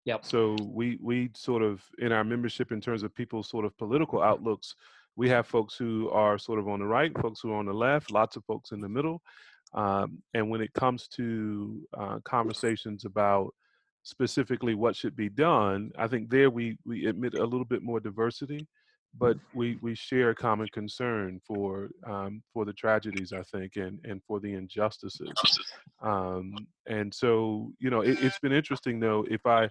Yep. 0.06 0.26
So 0.26 0.56
we 0.62 0.98
we 1.02 1.30
sort 1.36 1.62
of 1.62 1.84
in 2.00 2.12
our 2.12 2.24
membership 2.24 2.72
in 2.72 2.82
terms 2.82 3.04
of 3.04 3.14
people's 3.14 3.50
sort 3.50 3.66
of 3.66 3.78
political 3.78 4.22
outlooks, 4.22 4.76
we 5.16 5.30
have 5.30 5.48
folks 5.48 5.76
who 5.76 6.10
are 6.10 6.38
sort 6.38 6.60
of 6.60 6.68
on 6.68 6.80
the 6.80 6.86
right, 6.86 7.12
folks 7.22 7.42
who 7.42 7.52
are 7.52 7.58
on 7.58 7.66
the 7.66 7.74
left, 7.74 8.12
lots 8.12 8.36
of 8.36 8.46
folks 8.46 8.72
in 8.72 8.80
the 8.80 8.90
middle. 8.90 9.22
Um, 9.74 10.24
and 10.34 10.50
when 10.50 10.62
it 10.62 10.74
comes 10.74 11.08
to 11.10 11.82
uh, 11.98 12.20
conversations 12.24 13.06
about 13.06 13.54
specifically 14.04 14.74
what 14.74 14.96
should 14.96 15.16
be 15.16 15.30
done, 15.30 15.92
I 15.98 16.08
think 16.08 16.30
there 16.30 16.50
we 16.50 16.78
we 16.86 17.06
admit 17.06 17.36
a 17.36 17.44
little 17.44 17.66
bit 17.66 17.84
more 17.84 18.00
diversity, 18.00 18.68
but 19.18 19.38
we 19.54 19.78
we 19.82 19.96
share 19.96 20.30
a 20.30 20.36
common 20.36 20.68
concern 20.72 21.42
for 21.46 21.90
um, 22.06 22.42
for 22.54 22.66
the 22.66 22.74
tragedies, 22.74 23.34
I 23.34 23.44
think, 23.44 23.76
and 23.76 24.00
and 24.04 24.22
for 24.28 24.40
the 24.40 24.54
injustices. 24.54 25.34
Um, 26.02 26.54
and 26.88 27.14
so 27.14 27.72
you 27.80 27.90
know, 27.90 28.02
it, 28.02 28.24
it's 28.24 28.40
been 28.40 28.54
interesting 28.54 29.00
though. 29.00 29.26
If 29.30 29.46
I 29.46 29.70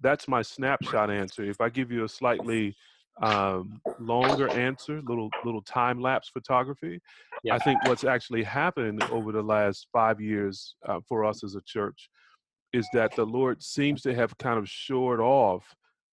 that's 0.00 0.28
my 0.28 0.42
snapshot 0.42 1.10
answer. 1.10 1.44
If 1.44 1.60
I 1.60 1.68
give 1.68 1.90
you 1.90 2.04
a 2.04 2.08
slightly 2.08 2.76
um, 3.22 3.80
longer 3.98 4.48
answer, 4.50 5.00
little 5.02 5.30
little 5.44 5.62
time 5.62 6.00
lapse 6.00 6.28
photography. 6.28 7.00
Yeah. 7.42 7.54
I 7.54 7.58
think 7.58 7.84
what's 7.86 8.04
actually 8.04 8.42
happened 8.42 9.02
over 9.04 9.32
the 9.32 9.42
last 9.42 9.88
five 9.92 10.20
years 10.20 10.76
uh, 10.86 11.00
for 11.08 11.24
us 11.24 11.42
as 11.44 11.54
a 11.54 11.62
church 11.66 12.10
is 12.72 12.86
that 12.92 13.14
the 13.16 13.24
Lord 13.24 13.62
seems 13.62 14.02
to 14.02 14.14
have 14.14 14.36
kind 14.38 14.58
of 14.58 14.68
shored 14.68 15.20
off, 15.20 15.64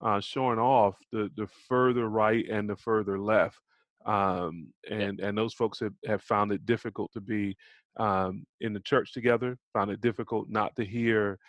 uh, 0.01 0.19
shorn 0.19 0.59
off 0.59 0.95
the 1.11 1.29
the 1.35 1.47
further 1.67 2.09
right 2.09 2.47
and 2.49 2.69
the 2.69 2.75
further 2.75 3.19
left, 3.19 3.59
um, 4.05 4.73
and 4.89 5.19
and 5.19 5.37
those 5.37 5.53
folks 5.53 5.79
have, 5.79 5.93
have 6.05 6.21
found 6.21 6.51
it 6.51 6.65
difficult 6.65 7.11
to 7.13 7.21
be 7.21 7.55
um, 7.97 8.45
in 8.61 8.73
the 8.73 8.81
church 8.81 9.13
together. 9.13 9.57
Found 9.73 9.91
it 9.91 10.01
difficult 10.01 10.49
not 10.49 10.75
to 10.75 10.85
hear 10.85 11.39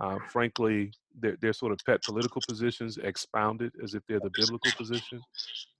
uh, 0.00 0.18
frankly, 0.28 0.92
their, 1.18 1.36
their 1.40 1.52
sort 1.52 1.72
of 1.72 1.78
pet 1.84 2.02
political 2.04 2.40
positions 2.46 2.98
expounded 2.98 3.72
as 3.82 3.94
if 3.94 4.02
they're 4.06 4.20
the 4.20 4.30
biblical 4.34 4.70
position. 4.76 5.20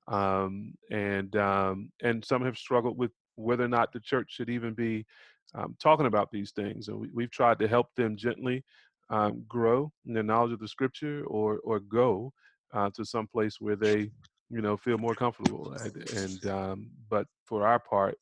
Um, 0.08 0.74
and 0.90 1.36
um, 1.36 1.92
and 2.02 2.24
some 2.24 2.44
have 2.44 2.56
struggled 2.56 2.98
with 2.98 3.12
whether 3.36 3.64
or 3.64 3.68
not 3.68 3.92
the 3.92 4.00
church 4.00 4.32
should 4.32 4.48
even 4.48 4.74
be 4.74 5.06
um, 5.54 5.76
talking 5.80 6.06
about 6.06 6.30
these 6.32 6.50
things. 6.50 6.88
And 6.88 7.08
we, 7.14 7.24
have 7.24 7.30
tried 7.30 7.58
to 7.60 7.68
help 7.68 7.94
them 7.94 8.16
gently 8.16 8.64
um, 9.10 9.44
grow 9.48 9.90
in 10.06 10.14
their 10.14 10.22
knowledge 10.22 10.52
of 10.52 10.60
the 10.60 10.68
scripture 10.68 11.24
or 11.26 11.58
or 11.64 11.80
go 11.80 12.32
uh, 12.74 12.90
to 12.94 13.04
some 13.04 13.26
place 13.26 13.56
where 13.60 13.76
they 13.76 14.10
you 14.50 14.60
know 14.60 14.76
feel 14.76 14.98
more 14.98 15.14
comfortable. 15.14 15.72
And, 15.72 16.10
and 16.10 16.46
um, 16.46 16.90
but 17.08 17.26
for 17.44 17.66
our 17.66 17.78
part, 17.78 18.18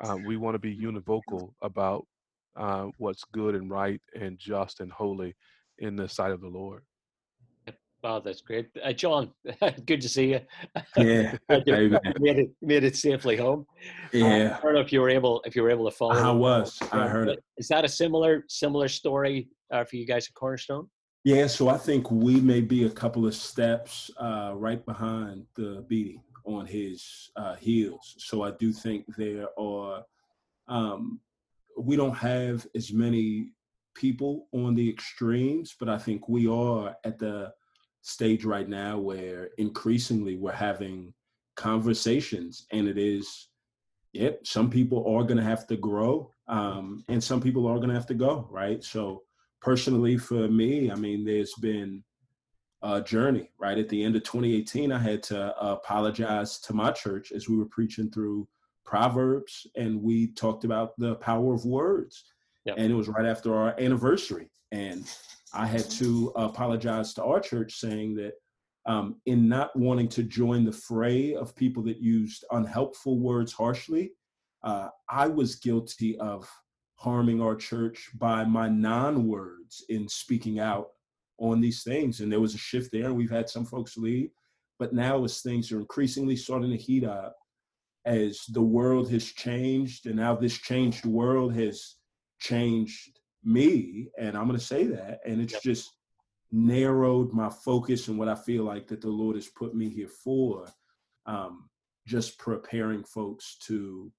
uh, 0.00 0.16
we 0.26 0.36
want 0.36 0.54
to 0.54 0.58
be 0.58 0.76
univocal 0.76 1.52
about 1.62 2.06
uh, 2.56 2.86
what's 2.98 3.24
good 3.32 3.54
and 3.54 3.70
right 3.70 4.00
and 4.18 4.38
just 4.38 4.80
and 4.80 4.92
holy 4.92 5.34
in 5.78 5.96
the 5.96 6.08
sight 6.08 6.32
of 6.32 6.40
the 6.40 6.48
Lord. 6.48 6.82
Oh, 8.04 8.20
that's 8.20 8.40
great, 8.42 8.68
uh, 8.84 8.92
John. 8.92 9.32
good 9.84 10.00
to 10.02 10.08
see 10.08 10.26
you. 10.26 10.40
Yeah, 10.96 11.36
made 11.48 12.38
it 12.38 12.50
made 12.62 12.84
it 12.84 12.96
safely 12.96 13.36
home. 13.36 13.66
Uh, 14.14 14.18
yeah, 14.18 14.56
I 14.56 14.62
don't 14.62 14.74
know 14.74 14.80
if 14.80 14.92
you 14.92 15.00
were 15.00 15.10
able 15.10 15.42
if 15.44 15.56
you 15.56 15.62
were 15.62 15.70
able 15.70 15.90
to 15.90 15.96
follow. 15.96 16.14
I 16.14 16.30
was. 16.30 16.78
I 16.92 17.08
heard 17.08 17.28
it. 17.28 17.42
Is 17.56 17.66
that 17.68 17.84
a 17.84 17.88
similar 17.88 18.44
similar 18.48 18.86
story 18.86 19.48
uh, 19.70 19.84
for 19.84 19.96
you 19.96 20.06
guys 20.06 20.26
at 20.28 20.34
Cornerstone? 20.34 20.88
Yeah, 21.24 21.46
so 21.46 21.68
I 21.68 21.76
think 21.76 22.10
we 22.10 22.40
may 22.40 22.60
be 22.60 22.84
a 22.84 22.90
couple 22.90 23.26
of 23.26 23.34
steps 23.34 24.10
uh, 24.18 24.52
right 24.54 24.84
behind 24.84 25.46
Thabiti 25.58 26.20
on 26.44 26.64
his 26.64 27.30
uh, 27.36 27.56
heels. 27.56 28.14
So 28.18 28.42
I 28.42 28.52
do 28.52 28.72
think 28.72 29.04
there 29.16 29.48
are 29.58 30.04
um, 30.68 31.20
we 31.78 31.96
don't 31.96 32.16
have 32.16 32.66
as 32.74 32.92
many 32.92 33.52
people 33.94 34.48
on 34.52 34.74
the 34.74 34.88
extremes, 34.88 35.74
but 35.78 35.88
I 35.88 35.98
think 35.98 36.28
we 36.28 36.46
are 36.46 36.96
at 37.04 37.18
the 37.18 37.52
stage 38.02 38.44
right 38.44 38.68
now 38.68 38.98
where 38.98 39.50
increasingly 39.58 40.36
we're 40.36 40.52
having 40.52 41.12
conversations, 41.56 42.66
and 42.70 42.86
it 42.86 42.98
is, 42.98 43.48
yep, 44.12 44.46
some 44.46 44.70
people 44.70 45.00
are 45.00 45.24
going 45.24 45.36
to 45.36 45.42
have 45.42 45.66
to 45.66 45.76
grow, 45.76 46.30
um, 46.46 47.04
and 47.08 47.22
some 47.22 47.40
people 47.40 47.66
are 47.66 47.76
going 47.76 47.88
to 47.88 47.94
have 47.94 48.06
to 48.06 48.14
go, 48.14 48.48
right? 48.50 48.82
So, 48.84 49.22
personally, 49.60 50.16
for 50.16 50.48
me, 50.48 50.90
I 50.90 50.94
mean, 50.94 51.24
there's 51.24 51.54
been 51.54 52.02
a 52.82 53.00
journey, 53.00 53.50
right? 53.58 53.78
At 53.78 53.88
the 53.88 54.02
end 54.02 54.16
of 54.16 54.22
2018, 54.22 54.92
I 54.92 54.98
had 54.98 55.22
to 55.24 55.56
apologize 55.60 56.58
to 56.60 56.74
my 56.74 56.92
church 56.92 57.32
as 57.32 57.48
we 57.48 57.56
were 57.56 57.66
preaching 57.66 58.10
through 58.10 58.46
Proverbs, 58.84 59.66
and 59.76 60.02
we 60.02 60.28
talked 60.28 60.64
about 60.64 60.96
the 60.98 61.16
power 61.16 61.54
of 61.54 61.64
words. 61.64 62.24
Yep. 62.64 62.76
And 62.78 62.92
it 62.92 62.94
was 62.94 63.08
right 63.08 63.26
after 63.26 63.54
our 63.54 63.74
anniversary. 63.78 64.50
And 64.72 65.10
I 65.54 65.66
had 65.66 65.88
to 65.90 66.32
apologize 66.36 67.14
to 67.14 67.24
our 67.24 67.40
church 67.40 67.74
saying 67.74 68.14
that 68.16 68.34
um, 68.86 69.16
in 69.26 69.48
not 69.48 69.74
wanting 69.76 70.08
to 70.08 70.22
join 70.22 70.64
the 70.64 70.72
fray 70.72 71.34
of 71.34 71.56
people 71.56 71.82
that 71.84 71.98
used 71.98 72.44
unhelpful 72.50 73.18
words 73.18 73.52
harshly, 73.52 74.12
uh, 74.62 74.88
I 75.08 75.26
was 75.26 75.56
guilty 75.56 76.18
of 76.18 76.48
harming 76.98 77.40
our 77.40 77.56
church 77.56 78.10
by 78.14 78.44
my 78.44 78.68
non 78.68 79.26
words 79.26 79.84
in 79.88 80.08
speaking 80.08 80.60
out 80.60 80.88
on 81.38 81.60
these 81.60 81.82
things. 81.82 82.20
And 82.20 82.30
there 82.30 82.40
was 82.40 82.54
a 82.54 82.58
shift 82.58 82.92
there, 82.92 83.06
and 83.06 83.16
we've 83.16 83.30
had 83.30 83.48
some 83.48 83.64
folks 83.64 83.96
leave. 83.96 84.30
But 84.78 84.92
now, 84.92 85.24
as 85.24 85.40
things 85.40 85.72
are 85.72 85.80
increasingly 85.80 86.36
starting 86.36 86.70
to 86.70 86.76
heat 86.76 87.04
up, 87.04 87.36
as 88.08 88.44
the 88.48 88.62
world 88.62 89.10
has 89.10 89.32
changed 89.32 90.06
and 90.06 90.16
now 90.16 90.34
this 90.34 90.56
changed 90.56 91.04
world 91.04 91.54
has 91.54 91.96
changed 92.40 93.20
me 93.44 94.08
and 94.18 94.36
i'm 94.36 94.46
going 94.46 94.58
to 94.58 94.64
say 94.64 94.86
that 94.86 95.20
and 95.26 95.40
it's 95.42 95.52
yep. 95.52 95.62
just 95.62 95.90
narrowed 96.50 97.32
my 97.34 97.50
focus 97.50 98.08
and 98.08 98.18
what 98.18 98.28
i 98.28 98.34
feel 98.34 98.64
like 98.64 98.86
that 98.86 99.02
the 99.02 99.08
lord 99.08 99.36
has 99.36 99.48
put 99.48 99.74
me 99.74 99.90
here 99.90 100.08
for 100.08 100.66
um, 101.26 101.68
just 102.06 102.38
preparing 102.38 103.04
folks 103.04 103.58
to 103.60 104.10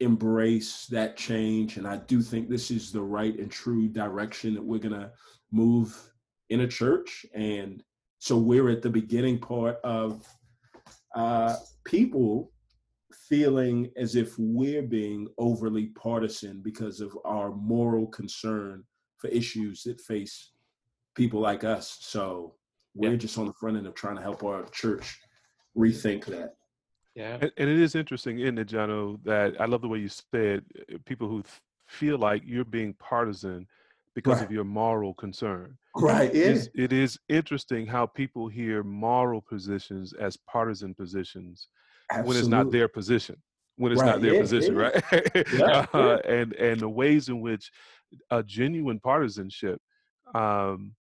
embrace 0.00 0.86
that 0.86 1.16
change 1.16 1.76
and 1.76 1.86
i 1.86 1.96
do 1.96 2.20
think 2.20 2.48
this 2.48 2.70
is 2.70 2.90
the 2.90 3.00
right 3.00 3.38
and 3.38 3.50
true 3.50 3.88
direction 3.88 4.54
that 4.54 4.64
we're 4.64 4.78
going 4.78 4.92
to 4.92 5.10
move 5.52 6.12
in 6.50 6.60
a 6.60 6.68
church 6.68 7.24
and 7.34 7.82
so 8.18 8.36
we're 8.36 8.70
at 8.70 8.82
the 8.82 8.90
beginning 8.90 9.38
part 9.38 9.76
of 9.84 10.26
uh, 11.14 11.56
people 11.84 12.50
feeling 13.28 13.90
as 13.96 14.16
if 14.16 14.34
we're 14.38 14.82
being 14.82 15.28
overly 15.38 15.86
partisan 15.88 16.60
because 16.62 17.00
of 17.00 17.16
our 17.24 17.52
moral 17.54 18.06
concern 18.06 18.82
for 19.18 19.28
issues 19.28 19.82
that 19.82 20.00
face 20.00 20.52
people 21.14 21.40
like 21.40 21.64
us. 21.64 21.98
So 22.00 22.54
we're 22.94 23.12
yeah. 23.12 23.16
just 23.16 23.38
on 23.38 23.46
the 23.46 23.52
front 23.52 23.76
end 23.76 23.86
of 23.86 23.94
trying 23.94 24.16
to 24.16 24.22
help 24.22 24.42
our 24.42 24.64
church 24.70 25.18
rethink 25.76 26.24
that. 26.26 26.54
Yeah. 27.14 27.38
And, 27.40 27.52
and 27.56 27.70
it 27.70 27.78
is 27.78 27.94
interesting, 27.94 28.40
isn't 28.40 28.58
it, 28.58 28.68
Jono, 28.68 29.22
that 29.24 29.60
I 29.60 29.66
love 29.66 29.82
the 29.82 29.88
way 29.88 29.98
you 29.98 30.08
said 30.08 30.64
uh, 30.92 30.98
people 31.04 31.28
who 31.28 31.42
feel 31.86 32.18
like 32.18 32.42
you're 32.44 32.64
being 32.64 32.94
partisan 32.94 33.66
because 34.14 34.38
right. 34.38 34.44
of 34.44 34.52
your 34.52 34.64
moral 34.64 35.14
concern. 35.14 35.76
Right. 35.96 36.34
It's, 36.34 36.68
it 36.74 36.92
is 36.92 37.18
interesting 37.28 37.86
how 37.86 38.06
people 38.06 38.48
hear 38.48 38.82
moral 38.82 39.40
positions 39.40 40.12
as 40.14 40.36
partisan 40.36 40.94
positions 40.94 41.68
Absolutely. 42.10 42.28
when 42.28 42.38
it's 42.38 42.48
not 42.48 42.70
their 42.72 42.88
position 42.88 43.36
when 43.76 43.92
it's 43.92 44.00
right. 44.00 44.08
not 44.08 44.20
their 44.20 44.34
yeah, 44.34 44.40
position, 44.40 44.74
yeah. 44.74 44.80
right? 44.80 45.02
yeah, 45.52 45.86
uh, 45.92 46.18
and 46.26 46.52
and 46.54 46.80
the 46.80 46.88
ways 46.88 47.28
in 47.28 47.40
which 47.40 47.70
a 48.30 48.42
genuine 48.42 49.00
partisanship, 49.00 49.80
um, 50.34 50.94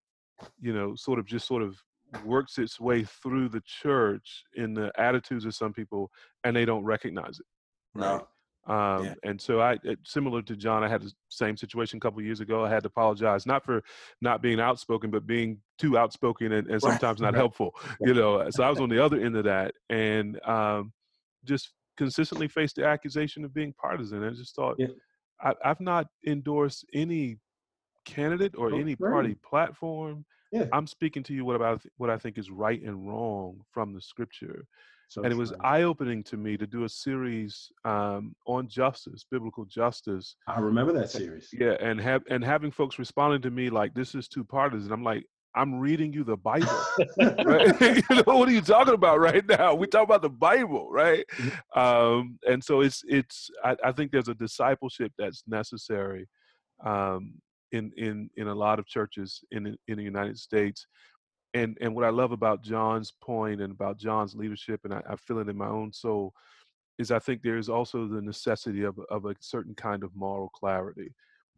you 0.61 0.73
know, 0.73 0.95
sort 0.95 1.19
of 1.19 1.27
just 1.27 1.47
sort 1.47 1.63
of 1.63 1.77
works 2.25 2.59
its 2.59 2.81
way 2.81 3.05
through 3.05 3.49
the 3.49 3.63
church 3.63 4.45
in 4.55 4.75
the 4.75 4.93
attitudes 4.99 5.45
of 5.45 5.55
some 5.55 5.73
people, 5.73 6.11
and 6.45 6.55
they 6.55 6.65
don't 6.65 6.85
recognize 6.85 7.41
it. 7.41 7.47
Right. 7.95 8.21
No. 8.21 8.27
Um, 8.67 9.05
yeah. 9.05 9.15
And 9.25 9.41
so 9.41 9.61
I, 9.61 9.77
similar 10.05 10.41
to 10.43 10.57
John, 10.57 10.85
I 10.85 10.89
had 10.89 11.03
the 11.03 11.13
same 11.29 11.57
situation 11.57 11.97
a 11.97 12.01
couple 12.01 12.23
years 12.23 12.41
ago. 12.41 12.65
I 12.65 12.69
had 12.69 12.85
to 12.85 12.89
apologize, 12.89 13.45
not 13.45 13.65
for 13.65 13.83
not 14.21 14.41
being 14.41 14.61
outspoken, 14.61 15.11
but 15.11 15.27
being 15.27 15.59
too 15.79 15.99
outspoken 15.99 16.53
and, 16.53 16.69
and 16.69 16.81
sometimes 16.81 17.21
right. 17.21 17.33
not 17.33 17.35
helpful, 17.35 17.75
you 18.01 18.15
know? 18.15 18.49
So 18.51 18.63
I 18.63 18.71
was 18.71 18.79
on 18.79 18.89
the 18.89 19.05
other 19.05 19.21
end 19.21 19.37
of 19.37 19.45
that 19.45 19.75
and 19.91 20.41
um, 20.47 20.93
just 21.45 21.73
consistently 21.97 22.47
faced 22.47 22.77
the 22.77 22.87
accusation 22.87 23.45
of 23.45 23.53
being 23.53 23.73
partisan. 23.73 24.23
I 24.23 24.31
just 24.31 24.55
thought, 24.55 24.77
yeah. 24.79 24.89
I, 25.41 25.55
have 25.65 25.81
not 25.81 26.07
endorsed 26.25 26.87
any 26.95 27.39
candidate 28.05 28.55
or 28.57 28.73
oh, 28.73 28.79
any 28.79 28.95
party 28.95 29.35
platform. 29.35 30.25
Yeah. 30.53 30.67
I'm 30.73 30.87
speaking 30.87 31.23
to 31.25 31.35
you 31.35 31.45
what 31.45 31.57
about 31.57 31.83
what 31.97 32.11
I 32.11 32.19
think 32.19 32.39
is 32.39 32.51
right 32.51 32.81
and 32.83 33.09
wrong 33.09 33.61
from 33.73 33.95
the 33.95 34.01
scripture. 34.01 34.67
So 35.09 35.23
and 35.23 35.33
it 35.33 35.37
was 35.37 35.53
eye 35.61 35.83
opening 35.83 36.23
to 36.25 36.39
me 36.39 36.57
to 36.57 36.67
do 36.67 36.85
a 36.85 36.89
series 36.89 37.71
um, 37.85 38.35
on 38.47 38.67
justice, 38.67 39.27
biblical 39.31 39.67
justice. 39.67 40.37
I 40.47 40.59
remember 40.61 40.93
that 40.95 41.11
series. 41.11 41.51
Yeah, 41.53 41.77
and 41.81 42.01
have 42.01 42.23
and 42.31 42.43
having 42.43 42.71
folks 42.71 42.99
responding 42.99 43.43
to 43.43 43.51
me 43.51 43.69
like 43.69 43.93
this 43.93 44.15
is 44.15 44.27
too 44.27 44.43
partisan. 44.43 44.91
I'm 44.91 45.05
like, 45.05 45.27
I'm 45.55 45.79
reading 45.79 46.15
you 46.15 46.25
the 46.25 46.37
Bible. 46.37 46.67
right? 47.19 47.79
you 47.81 48.17
know, 48.17 48.23
what 48.25 48.49
are 48.49 48.53
you 48.53 48.63
talking 48.63 48.95
about 48.95 49.21
right 49.21 49.47
now? 49.47 49.75
We 49.75 49.87
talk 49.87 50.05
about 50.05 50.23
the 50.23 50.31
Bible, 50.31 50.91
right? 50.91 51.27
Mm-hmm. 51.37 51.79
Um, 51.79 52.39
and 52.49 52.65
so 52.65 52.81
it's 52.81 53.03
it's. 53.07 53.51
I, 53.63 53.77
I, 53.85 53.93
think 53.93 54.13
there's 54.13 54.29
a 54.29 54.35
discipleship 54.35 55.13
that's 55.19 55.43
necessary 55.47 56.27
um, 56.85 57.35
in 57.73 57.93
in 57.97 58.31
in 58.37 58.49
a 58.49 58.55
lot 58.55 58.79
of 58.79 58.87
churches 58.87 59.45
in 59.51 59.77
in 59.89 59.97
the 59.97 60.05
United 60.05 60.39
States. 60.39 60.87
And 61.55 61.77
and 61.81 61.95
what 61.95 62.05
I 62.05 62.11
love 62.11 62.33
about 62.33 62.63
John's 62.63 63.13
point 63.23 63.61
and 63.61 63.73
about 63.73 63.99
John's 63.99 64.35
leadership, 64.35 64.81
and 64.85 64.95
I, 64.95 65.03
I 65.11 65.17
feel 65.17 65.39
it 65.39 65.49
in 65.49 65.57
my 65.57 65.69
own 65.69 65.93
soul, 65.93 66.33
is 66.99 67.11
I 67.11 67.19
think 67.19 67.43
there 67.43 67.59
is 67.59 67.69
also 67.69 68.07
the 68.07 68.23
necessity 68.23 68.85
of 68.85 68.99
of 69.11 69.27
a 69.27 69.35
certain 69.41 69.75
kind 69.75 70.03
of 70.03 70.15
moral 70.15 70.49
clarity 70.51 71.15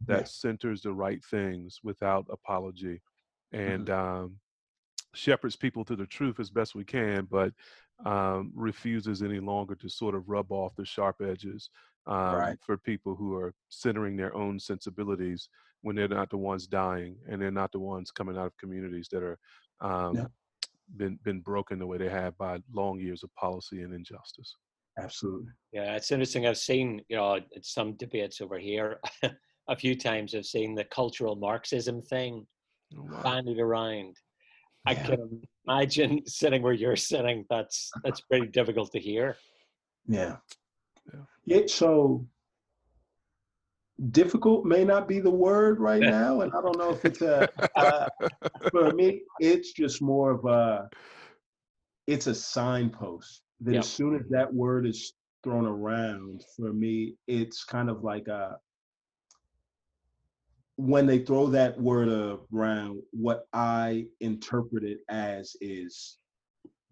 that 0.07 0.21
yeah. 0.21 0.25
centers 0.25 0.81
the 0.81 0.91
right 0.91 1.23
things 1.23 1.79
without 1.83 2.25
apology 2.29 3.01
and 3.53 3.87
mm-hmm. 3.87 4.23
um, 4.23 4.35
shepherds 5.13 5.55
people 5.55 5.85
to 5.85 5.95
the 5.95 6.05
truth 6.05 6.39
as 6.39 6.49
best 6.49 6.75
we 6.75 6.83
can, 6.83 7.25
but 7.31 7.53
um, 8.05 8.51
refuses 8.53 9.21
any 9.21 9.39
longer 9.39 9.75
to 9.75 9.89
sort 9.89 10.15
of 10.15 10.27
rub 10.27 10.51
off 10.51 10.75
the 10.75 10.85
sharp 10.85 11.21
edges 11.21 11.69
um, 12.07 12.35
right. 12.35 12.57
for 12.61 12.77
people 12.77 13.15
who 13.15 13.35
are 13.35 13.53
centering 13.69 14.17
their 14.17 14.35
own 14.35 14.59
sensibilities 14.59 15.49
when 15.85 15.95
they're 15.95 16.07
not 16.07 16.31
the 16.31 16.37
ones 16.37 16.65
dying 16.65 17.15
and 17.29 17.39
they're 17.39 17.51
not 17.51 17.71
the 17.71 17.79
ones 17.79 18.09
coming 18.09 18.35
out 18.35 18.47
of 18.47 18.57
communities 18.57 19.07
that 19.11 19.21
are 19.21 19.37
um, 19.81 20.15
yeah. 20.15 20.25
been 20.97 21.19
been 21.23 21.41
broken 21.41 21.77
the 21.77 21.85
way 21.85 21.99
they 21.99 22.09
have 22.09 22.35
by 22.39 22.57
long 22.73 22.99
years 22.99 23.21
of 23.21 23.29
policy 23.35 23.83
and 23.83 23.93
injustice. 23.93 24.55
Absolutely. 24.97 25.51
Yeah, 25.73 25.95
it's 25.95 26.11
interesting. 26.11 26.47
I've 26.47 26.57
seen 26.57 27.03
you 27.07 27.17
know 27.17 27.39
some 27.61 27.93
debates 27.97 28.41
over 28.41 28.57
here. 28.57 28.99
a 29.67 29.75
few 29.75 29.95
times 29.95 30.33
I've 30.33 30.47
seen 30.47 30.73
the 30.73 30.85
cultural 30.85 31.35
Marxism 31.35 32.01
thing 32.01 32.47
oh, 32.97 33.03
wow. 33.03 33.21
bandied 33.21 33.59
around. 33.59 34.15
Yeah. 34.87 34.91
I 34.91 34.95
can 34.95 35.41
imagine 35.67 36.21
sitting 36.25 36.63
where 36.63 36.73
you're 36.73 36.95
sitting. 36.95 37.45
That's 37.47 37.91
that's 38.03 38.21
pretty 38.21 38.47
difficult 38.47 38.91
to 38.93 38.99
hear. 38.99 39.37
Yeah. 40.07 40.37
Yeah. 41.13 41.19
yeah 41.45 41.67
so 41.67 42.25
difficult 44.11 44.65
may 44.65 44.83
not 44.83 45.07
be 45.07 45.19
the 45.19 45.31
word 45.31 45.79
right 45.79 46.01
now, 46.01 46.41
and 46.41 46.51
I 46.53 46.61
don't 46.61 46.77
know 46.77 46.91
if 46.91 47.05
it's 47.05 47.21
a. 47.21 47.49
Uh, 47.75 48.07
for 48.71 48.91
me, 48.93 49.21
it's 49.39 49.71
just 49.73 50.01
more 50.01 50.31
of 50.31 50.45
a. 50.45 50.89
It's 52.07 52.27
a 52.27 52.35
signpost 52.35 53.41
that 53.61 53.73
yep. 53.73 53.79
as 53.79 53.89
soon 53.89 54.15
as 54.15 54.27
that 54.29 54.53
word 54.53 54.85
is 54.85 55.13
thrown 55.43 55.65
around, 55.65 56.43
for 56.55 56.71
me, 56.73 57.15
it's 57.27 57.63
kind 57.63 57.89
of 57.89 58.03
like 58.03 58.27
a 58.27 58.57
when 60.77 61.05
they 61.05 61.19
throw 61.19 61.47
that 61.47 61.79
word 61.79 62.09
around, 62.53 63.01
what 63.11 63.47
I 63.53 64.07
interpret 64.19 64.83
it 64.83 64.99
as 65.09 65.55
is 65.61 66.17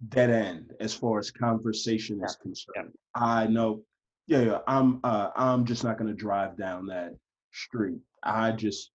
dead 0.09 0.29
end 0.29 0.73
as 0.79 0.93
far 0.93 1.19
as 1.19 1.31
conversation 1.31 2.21
is 2.23 2.35
concerned. 2.37 2.93
I 3.15 3.47
know, 3.47 3.81
yeah, 4.27 4.41
yeah 4.41 4.57
I'm 4.67 4.99
uh, 5.03 5.29
I'm 5.35 5.65
just 5.65 5.83
not 5.83 5.97
going 5.97 6.09
to 6.09 6.15
drive 6.15 6.57
down 6.57 6.87
that 6.87 7.15
street. 7.51 7.99
I 8.23 8.51
just 8.51 8.91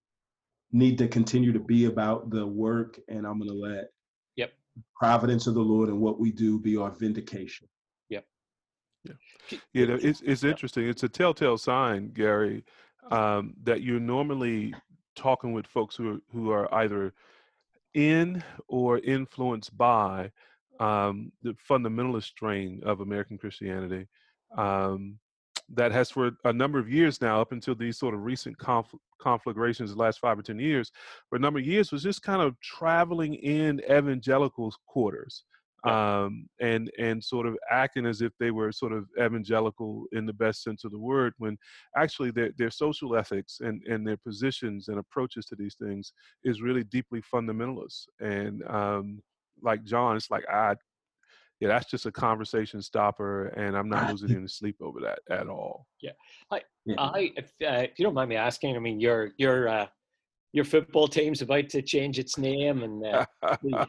need 0.71 0.97
to 0.99 1.07
continue 1.07 1.51
to 1.53 1.59
be 1.59 1.85
about 1.85 2.29
the 2.29 2.45
work, 2.45 2.99
and 3.07 3.25
I'm 3.25 3.39
going 3.39 3.49
to 3.49 3.55
let 3.55 3.89
yep 4.35 4.51
providence 4.95 5.47
of 5.47 5.53
the 5.53 5.61
Lord 5.61 5.89
and 5.89 5.99
what 5.99 6.19
we 6.19 6.31
do 6.31 6.59
be 6.59 6.77
our 6.77 6.91
vindication. 6.91 7.67
Yep. 8.09 8.25
Yeah. 9.03 9.13
Yeah, 9.73 9.97
it's 10.01 10.21
it's 10.21 10.43
interesting. 10.43 10.87
It's 10.87 11.03
a 11.03 11.09
telltale 11.09 11.57
sign, 11.57 12.09
Gary, 12.09 12.63
um, 13.11 13.53
that 13.63 13.81
you're 13.81 13.99
normally 13.99 14.73
talking 15.15 15.53
with 15.53 15.67
folks 15.67 15.95
who 15.95 16.15
are, 16.15 16.19
who 16.31 16.51
are 16.51 16.73
either 16.75 17.13
in 17.93 18.43
or 18.67 18.99
influenced 18.99 19.75
by 19.75 20.31
um, 20.79 21.31
the 21.41 21.55
fundamentalist 21.69 22.23
strain 22.23 22.81
of 22.85 23.01
American 23.01 23.37
Christianity 23.37 24.07
um, 24.57 25.19
that 25.75 25.91
has 25.91 26.09
for 26.09 26.31
a 26.45 26.53
number 26.53 26.79
of 26.79 26.89
years 26.89 27.21
now, 27.21 27.41
up 27.41 27.51
until 27.51 27.75
these 27.75 27.97
sort 27.97 28.13
of 28.13 28.23
recent 28.23 28.57
conf- 28.57 28.95
conflagrations, 29.21 29.91
the 29.91 29.99
last 29.99 30.19
five 30.19 30.39
or 30.39 30.41
ten 30.41 30.59
years, 30.59 30.91
for 31.29 31.35
a 31.35 31.39
number 31.39 31.59
of 31.59 31.65
years 31.65 31.91
was 31.91 32.03
just 32.03 32.21
kind 32.23 32.41
of 32.41 32.59
traveling 32.61 33.35
in 33.35 33.79
evangelical 33.89 34.73
quarters 34.87 35.43
um, 35.83 36.47
and 36.59 36.91
and 36.99 37.23
sort 37.23 37.47
of 37.47 37.57
acting 37.71 38.05
as 38.05 38.21
if 38.21 38.31
they 38.39 38.51
were 38.51 38.71
sort 38.71 38.91
of 38.91 39.05
evangelical 39.19 40.05
in 40.11 40.25
the 40.25 40.33
best 40.33 40.63
sense 40.63 40.83
of 40.83 40.91
the 40.91 40.99
word, 40.99 41.33
when 41.37 41.57
actually 41.95 42.31
their 42.31 42.51
their 42.57 42.71
social 42.71 43.15
ethics 43.15 43.59
and 43.61 43.81
and 43.83 44.05
their 44.05 44.17
positions 44.17 44.87
and 44.87 44.99
approaches 44.99 45.45
to 45.45 45.55
these 45.55 45.75
things 45.75 46.11
is 46.43 46.61
really 46.61 46.83
deeply 46.83 47.21
fundamentalist. 47.33 48.07
And 48.19 48.63
um, 48.67 49.21
like 49.61 49.83
John, 49.83 50.15
it's 50.15 50.31
like 50.31 50.47
I. 50.49 50.75
Yeah, 51.59 51.67
that's 51.67 51.89
just 51.91 52.05
a 52.05 52.11
conversation 52.11 52.81
stopper, 52.81 53.47
and 53.47 53.75
I'm 53.75 53.89
not 53.89 54.09
losing 54.11 54.35
any 54.35 54.47
sleep 54.47 54.77
over 54.81 55.01
that 55.01 55.19
at 55.29 55.49
all. 55.49 55.87
Yeah, 56.01 56.11
I, 56.51 56.61
I, 56.97 57.31
if, 57.35 57.45
uh, 57.61 57.83
if 57.83 57.99
you 57.99 58.05
don't 58.05 58.13
mind 58.13 58.29
me 58.29 58.37
asking, 58.37 58.77
I 58.77 58.79
mean, 58.79 59.01
you're 59.01 59.31
you're 59.37 59.67
uh, 59.67 59.87
your 60.53 60.63
football 60.65 61.07
team's 61.07 61.41
about 61.41 61.69
to 61.69 61.81
change 61.81 62.17
its 62.17 62.37
name 62.37 62.83
and 62.83 63.05
uh, 63.05 63.25
the, 63.61 63.87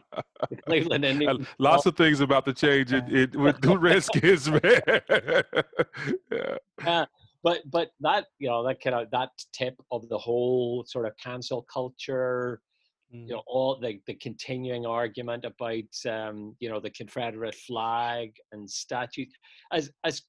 the 0.51 0.57
Cleveland 0.67 1.05
Indians. 1.05 1.47
Lots 1.59 1.87
of 1.87 1.97
things 1.97 2.21
about 2.21 2.45
to 2.47 2.53
change 2.53 2.93
it, 2.93 3.05
it 3.09 3.37
with 3.37 3.61
the 3.61 3.79
Redskins, 3.79 4.51
man. 4.51 4.81
yeah. 6.31 6.57
Uh, 6.87 7.07
but 7.43 7.61
but 7.71 7.91
that 8.01 8.27
you 8.39 8.49
know 8.49 8.67
that 8.67 8.81
kind 8.81 8.97
of 8.97 9.11
that 9.13 9.31
tip 9.53 9.75
of 9.91 10.09
the 10.09 10.19
whole 10.19 10.85
sort 10.87 11.07
of 11.07 11.13
cancel 11.23 11.65
culture, 11.73 12.61
mm. 13.15 13.29
you 13.29 13.35
know, 13.35 13.43
all 13.47 13.79
the 13.81 14.01
the 14.07 14.15
continuing 14.15 14.87
argument 14.87 15.45
about 15.45 16.11
um, 16.11 16.57
you 16.61 16.69
know 16.69 16.81
the 16.81 16.91
Confederate 16.91 17.55
flag 17.55 18.33
and 18.53 18.69
statues, 18.69 19.33
as 19.73 19.91
as 20.05 20.23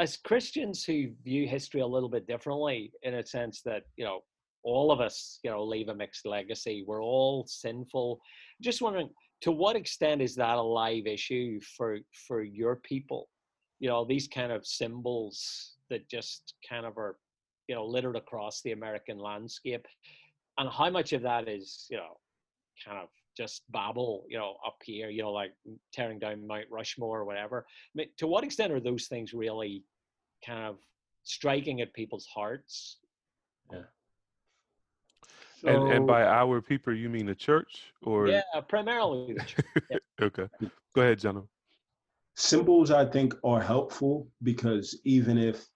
as 0.00 0.16
Christians 0.16 0.84
who 0.84 1.10
view 1.22 1.46
history 1.46 1.80
a 1.80 1.86
little 1.86 2.08
bit 2.08 2.26
differently, 2.26 2.92
in 3.02 3.14
a 3.14 3.26
sense 3.26 3.62
that 3.62 3.82
you 3.96 4.04
know 4.04 4.20
all 4.64 4.90
of 4.90 5.00
us, 5.00 5.38
you 5.44 5.50
know, 5.50 5.62
leave 5.62 5.88
a 5.88 5.94
mixed 5.94 6.26
legacy. 6.26 6.84
We're 6.86 7.02
all 7.02 7.44
sinful. 7.46 8.18
Just 8.62 8.80
wondering, 8.80 9.10
to 9.42 9.52
what 9.52 9.76
extent 9.76 10.22
is 10.22 10.34
that 10.36 10.56
a 10.56 10.62
live 10.62 11.06
issue 11.06 11.60
for 11.76 11.98
for 12.26 12.42
your 12.42 12.76
people? 12.76 13.28
You 13.78 13.90
know, 13.90 14.04
these 14.04 14.26
kind 14.26 14.50
of 14.50 14.66
symbols 14.66 15.74
that 15.90 16.08
just 16.08 16.54
kind 16.66 16.86
of 16.86 16.96
are, 16.96 17.18
you 17.68 17.74
know, 17.74 17.84
littered 17.84 18.16
across 18.16 18.62
the 18.62 18.72
American 18.72 19.18
landscape, 19.18 19.84
and 20.58 20.68
how 20.70 20.90
much 20.90 21.12
of 21.12 21.22
that 21.22 21.48
is, 21.48 21.86
you 21.90 21.96
know, 21.96 22.16
kind 22.84 22.98
of 22.98 23.08
just 23.36 23.62
babble, 23.70 24.24
you 24.28 24.38
know, 24.38 24.56
up 24.66 24.76
here, 24.84 25.10
you 25.10 25.22
know, 25.22 25.32
like 25.32 25.52
tearing 25.92 26.18
down 26.18 26.46
Mount 26.46 26.66
Rushmore 26.70 27.20
or 27.20 27.24
whatever. 27.24 27.66
I 27.68 27.92
mean, 27.94 28.08
to 28.18 28.26
what 28.26 28.44
extent 28.44 28.72
are 28.72 28.80
those 28.80 29.06
things 29.06 29.32
really 29.32 29.84
kind 30.46 30.64
of 30.64 30.78
striking 31.24 31.80
at 31.80 31.92
people's 31.92 32.26
hearts? 32.26 32.98
Yeah. 33.72 33.78
So, 35.60 35.68
and 35.68 35.92
and 35.92 36.06
by 36.06 36.22
our 36.24 36.60
people, 36.60 36.94
you 36.94 37.08
mean 37.08 37.26
the 37.26 37.34
church, 37.34 37.92
or 38.02 38.28
yeah, 38.28 38.42
primarily 38.68 39.34
the 39.34 39.44
church. 39.44 39.66
Yeah. 39.90 39.96
okay, 40.22 40.48
go 40.94 41.00
ahead, 41.02 41.18
John. 41.18 41.48
Symbols, 42.36 42.90
I 42.90 43.06
think, 43.06 43.34
are 43.44 43.62
helpful 43.62 44.28
because 44.42 45.00
even 45.04 45.38
if 45.38 45.66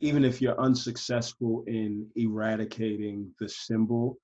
even 0.00 0.24
if 0.24 0.40
you're 0.40 0.60
unsuccessful 0.60 1.64
in 1.66 2.06
eradicating 2.16 3.30
the 3.38 3.48
symbol, 3.48 4.16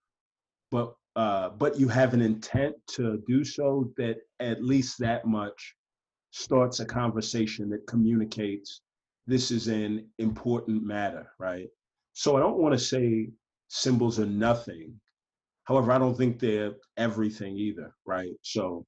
but 0.70 0.94
uh, 1.16 1.48
but 1.50 1.78
you 1.80 1.88
have 1.88 2.12
an 2.12 2.20
intent 2.20 2.74
to 2.86 3.22
do 3.26 3.42
so, 3.42 3.90
that 3.96 4.16
at 4.40 4.62
least 4.62 4.98
that 4.98 5.26
much 5.26 5.74
starts 6.30 6.80
a 6.80 6.84
conversation 6.84 7.70
that 7.70 7.86
communicates 7.86 8.82
this 9.26 9.50
is 9.50 9.68
an 9.68 10.06
important 10.18 10.82
matter, 10.84 11.26
right? 11.38 11.68
So 12.12 12.36
I 12.36 12.40
don't 12.40 12.58
want 12.58 12.74
to 12.74 12.78
say 12.78 13.30
symbols 13.68 14.18
are 14.20 14.26
nothing. 14.26 14.92
However, 15.64 15.90
I 15.90 15.98
don't 15.98 16.16
think 16.16 16.38
they're 16.38 16.74
everything 16.96 17.56
either, 17.56 17.92
right? 18.06 18.32
So 18.42 18.86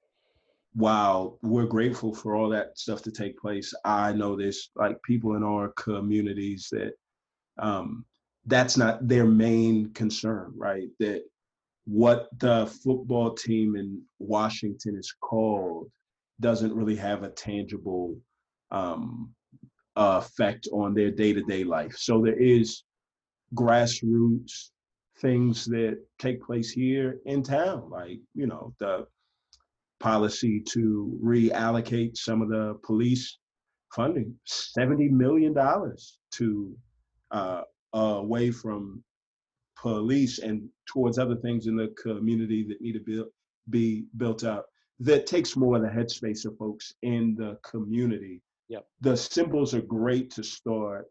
while 0.74 1.38
we're 1.42 1.66
grateful 1.66 2.14
for 2.14 2.34
all 2.34 2.48
that 2.50 2.78
stuff 2.78 3.02
to 3.02 3.10
take 3.10 3.38
place, 3.38 3.74
I 3.84 4.12
know 4.12 4.36
there's 4.36 4.70
like 4.76 5.02
people 5.02 5.34
in 5.34 5.42
our 5.42 5.68
communities 5.68 6.68
that 6.72 6.92
um, 7.58 8.04
that's 8.46 8.76
not 8.76 9.06
their 9.06 9.24
main 9.26 9.92
concern, 9.92 10.52
right? 10.56 10.88
That 11.00 11.22
what 11.86 12.28
the 12.38 12.66
football 12.84 13.34
team 13.34 13.76
in 13.76 14.02
Washington 14.18 14.96
is 14.96 15.12
called 15.20 15.90
doesn't 16.40 16.74
really 16.74 16.96
have 16.96 17.22
a 17.22 17.30
tangible 17.30 18.16
um, 18.70 19.34
effect 19.96 20.68
on 20.72 20.94
their 20.94 21.10
day 21.10 21.32
to 21.32 21.42
day 21.42 21.64
life. 21.64 21.96
So 21.96 22.22
there 22.22 22.38
is 22.38 22.84
grassroots 23.54 24.70
things 25.20 25.64
that 25.64 25.98
take 26.18 26.42
place 26.42 26.70
here 26.70 27.18
in 27.26 27.42
town, 27.42 27.90
like, 27.90 28.20
you 28.34 28.46
know, 28.46 28.72
the 28.78 29.06
policy 30.00 30.60
to 30.60 31.18
reallocate 31.22 32.16
some 32.16 32.42
of 32.42 32.48
the 32.48 32.78
police 32.84 33.38
funding, 33.94 34.34
$70 34.78 35.10
million 35.10 35.54
to 36.32 36.76
uh, 37.30 37.62
away 37.92 38.50
from 38.50 39.02
police 39.76 40.38
and 40.38 40.68
towards 40.86 41.18
other 41.18 41.36
things 41.36 41.66
in 41.66 41.76
the 41.76 41.94
community 42.02 42.64
that 42.68 42.80
need 42.80 42.92
to 42.92 43.00
be, 43.00 43.24
be 43.70 44.04
built 44.16 44.44
up 44.44 44.66
that 45.00 45.26
takes 45.26 45.56
more 45.56 45.76
of 45.76 45.82
the 45.82 45.88
headspace 45.88 46.44
of 46.44 46.56
folks 46.58 46.94
in 47.02 47.34
the 47.36 47.58
community. 47.62 48.42
Yep. 48.68 48.86
The 49.00 49.16
symbols 49.16 49.74
are 49.74 49.82
great 49.82 50.30
to 50.32 50.42
start 50.42 51.06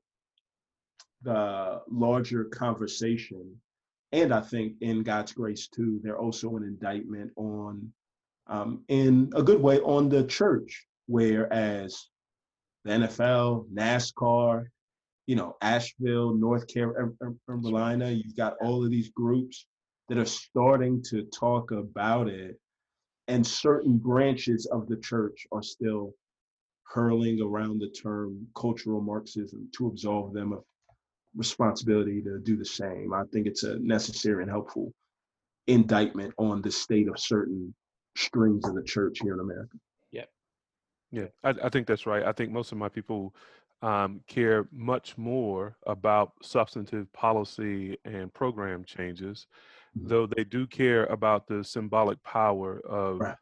the 1.23 1.81
larger 1.89 2.45
conversation. 2.45 3.55
And 4.11 4.33
I 4.33 4.41
think 4.41 4.73
in 4.81 5.03
God's 5.03 5.31
grace 5.31 5.67
too, 5.67 5.99
they're 6.03 6.19
also 6.19 6.55
an 6.57 6.63
indictment 6.63 7.31
on, 7.35 7.91
um, 8.49 8.83
in 8.87 9.31
a 9.35 9.43
good 9.43 9.61
way, 9.61 9.79
on 9.79 10.09
the 10.09 10.23
church. 10.25 10.85
Whereas 11.07 12.07
the 12.83 12.91
NFL, 12.91 13.69
NASCAR, 13.73 14.65
you 15.25 15.35
know, 15.35 15.57
Asheville, 15.61 16.33
North 16.33 16.65
Carolina, 16.67 18.09
you've 18.11 18.35
got 18.35 18.55
all 18.61 18.83
of 18.83 18.91
these 18.91 19.09
groups 19.09 19.65
that 20.09 20.17
are 20.17 20.25
starting 20.25 21.03
to 21.09 21.23
talk 21.23 21.71
about 21.71 22.27
it. 22.27 22.57
And 23.27 23.45
certain 23.45 23.97
branches 23.97 24.67
of 24.67 24.87
the 24.87 24.95
church 24.97 25.45
are 25.51 25.61
still 25.63 26.13
hurling 26.83 27.41
around 27.41 27.79
the 27.79 27.89
term 27.89 28.47
cultural 28.55 29.01
Marxism 29.01 29.69
to 29.75 29.87
absolve 29.87 30.33
them 30.33 30.53
of 30.53 30.63
responsibility 31.35 32.21
to 32.21 32.39
do 32.39 32.55
the 32.55 32.65
same. 32.65 33.13
I 33.13 33.23
think 33.31 33.47
it's 33.47 33.63
a 33.63 33.79
necessary 33.79 34.43
and 34.43 34.51
helpful 34.51 34.93
indictment 35.67 36.33
on 36.37 36.61
the 36.61 36.71
state 36.71 37.09
of 37.09 37.19
certain 37.19 37.73
strings 38.17 38.67
of 38.67 38.75
the 38.75 38.83
church 38.83 39.19
here 39.21 39.33
in 39.33 39.39
America. 39.39 39.77
Yeah. 40.11 40.25
Yeah, 41.11 41.27
I, 41.43 41.53
I 41.63 41.69
think 41.69 41.87
that's 41.87 42.05
right. 42.05 42.23
I 42.23 42.31
think 42.31 42.51
most 42.51 42.71
of 42.71 42.77
my 42.77 42.89
people 42.89 43.33
um, 43.81 44.21
care 44.27 44.67
much 44.71 45.17
more 45.17 45.77
about 45.85 46.33
substantive 46.41 47.11
policy 47.13 47.97
and 48.05 48.33
program 48.33 48.83
changes, 48.83 49.47
mm-hmm. 49.97 50.07
though 50.07 50.27
they 50.27 50.43
do 50.43 50.65
care 50.67 51.05
about 51.05 51.47
the 51.47 51.63
symbolic 51.63 52.21
power 52.23 52.81
of 52.87 53.19
right. 53.19 53.35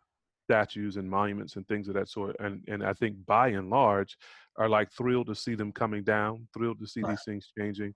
statues 0.49 0.97
and 0.97 1.09
monuments 1.09 1.55
and 1.55 1.67
things 1.67 1.87
of 1.87 1.93
that 1.93 2.09
sort. 2.09 2.35
And 2.39 2.63
and 2.67 2.83
I 2.83 2.93
think 2.93 3.15
by 3.25 3.49
and 3.49 3.69
large, 3.69 4.17
are 4.57 4.69
like 4.69 4.91
thrilled 4.91 5.27
to 5.27 5.35
see 5.35 5.55
them 5.55 5.71
coming 5.71 6.03
down, 6.03 6.47
thrilled 6.53 6.79
to 6.79 6.87
see 6.87 7.01
right. 7.01 7.11
these 7.11 7.23
things 7.25 7.51
changing. 7.57 7.93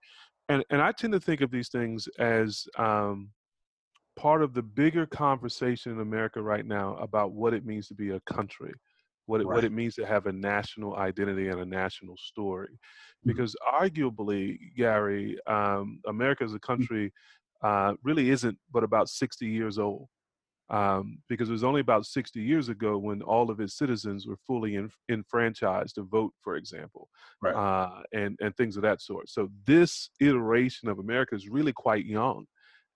And 0.48 0.64
and 0.70 0.82
I 0.82 0.92
tend 0.94 1.14
to 1.14 1.20
think 1.20 1.42
of 1.42 1.52
these 1.52 1.70
things 1.70 2.08
as 2.18 2.66
um, 2.78 3.30
part 4.20 4.44
of 4.44 4.54
the 4.54 4.62
bigger 4.62 5.06
conversation 5.06 5.92
in 5.94 6.00
America 6.00 6.42
right 6.42 6.66
now 6.66 6.96
about 6.98 7.32
what 7.32 7.54
it 7.54 7.66
means 7.66 7.88
to 7.88 7.94
be 7.94 8.10
a 8.12 8.20
country 8.22 8.74
what 9.30 9.42
it, 9.42 9.48
right. 9.48 9.56
what 9.56 9.64
it 9.64 9.72
means 9.72 9.94
to 9.94 10.06
have 10.06 10.26
a 10.26 10.32
national 10.32 10.96
identity 10.96 11.50
and 11.50 11.62
a 11.62 11.66
national 11.66 12.18
story. 12.18 12.68
Mm-hmm. 12.68 13.30
Because 13.30 13.56
mm-hmm. 13.56 13.86
arguably, 13.86 14.58
Gary, 14.76 15.38
um, 15.46 16.02
America 16.08 16.44
as 16.44 16.52
a 16.52 16.56
mm-hmm. 16.56 16.66
country 16.66 17.14
uh, 17.62 17.94
really 18.04 18.32
isn't 18.32 18.58
but 18.74 18.84
about 18.84 19.08
60 19.08 19.46
years 19.46 19.78
old. 19.78 20.08
Um, 20.72 21.18
because 21.28 21.50
it 21.50 21.52
was 21.52 21.64
only 21.64 21.82
about 21.82 22.06
60 22.06 22.40
years 22.40 22.70
ago 22.70 23.00
when 23.00 23.24
all 23.24 23.50
of 23.50 23.60
its 23.60 23.76
citizens 23.76 24.28
were 24.28 24.38
fully 24.46 24.76
in, 24.76 24.92
enfranchised 25.10 25.96
to 25.96 26.04
vote, 26.04 26.32
for 26.44 26.58
example, 26.58 27.10
right. 27.42 27.56
uh, 27.56 28.02
and, 28.14 28.38
and 28.40 28.56
things 28.56 28.78
of 28.78 28.84
that 28.84 29.02
sort. 29.02 29.30
So 29.30 29.50
this 29.66 30.12
iteration 30.20 30.88
of 30.88 31.00
America 31.00 31.34
is 31.34 31.50
really 31.50 31.74
quite 31.74 32.06
young. 32.06 32.46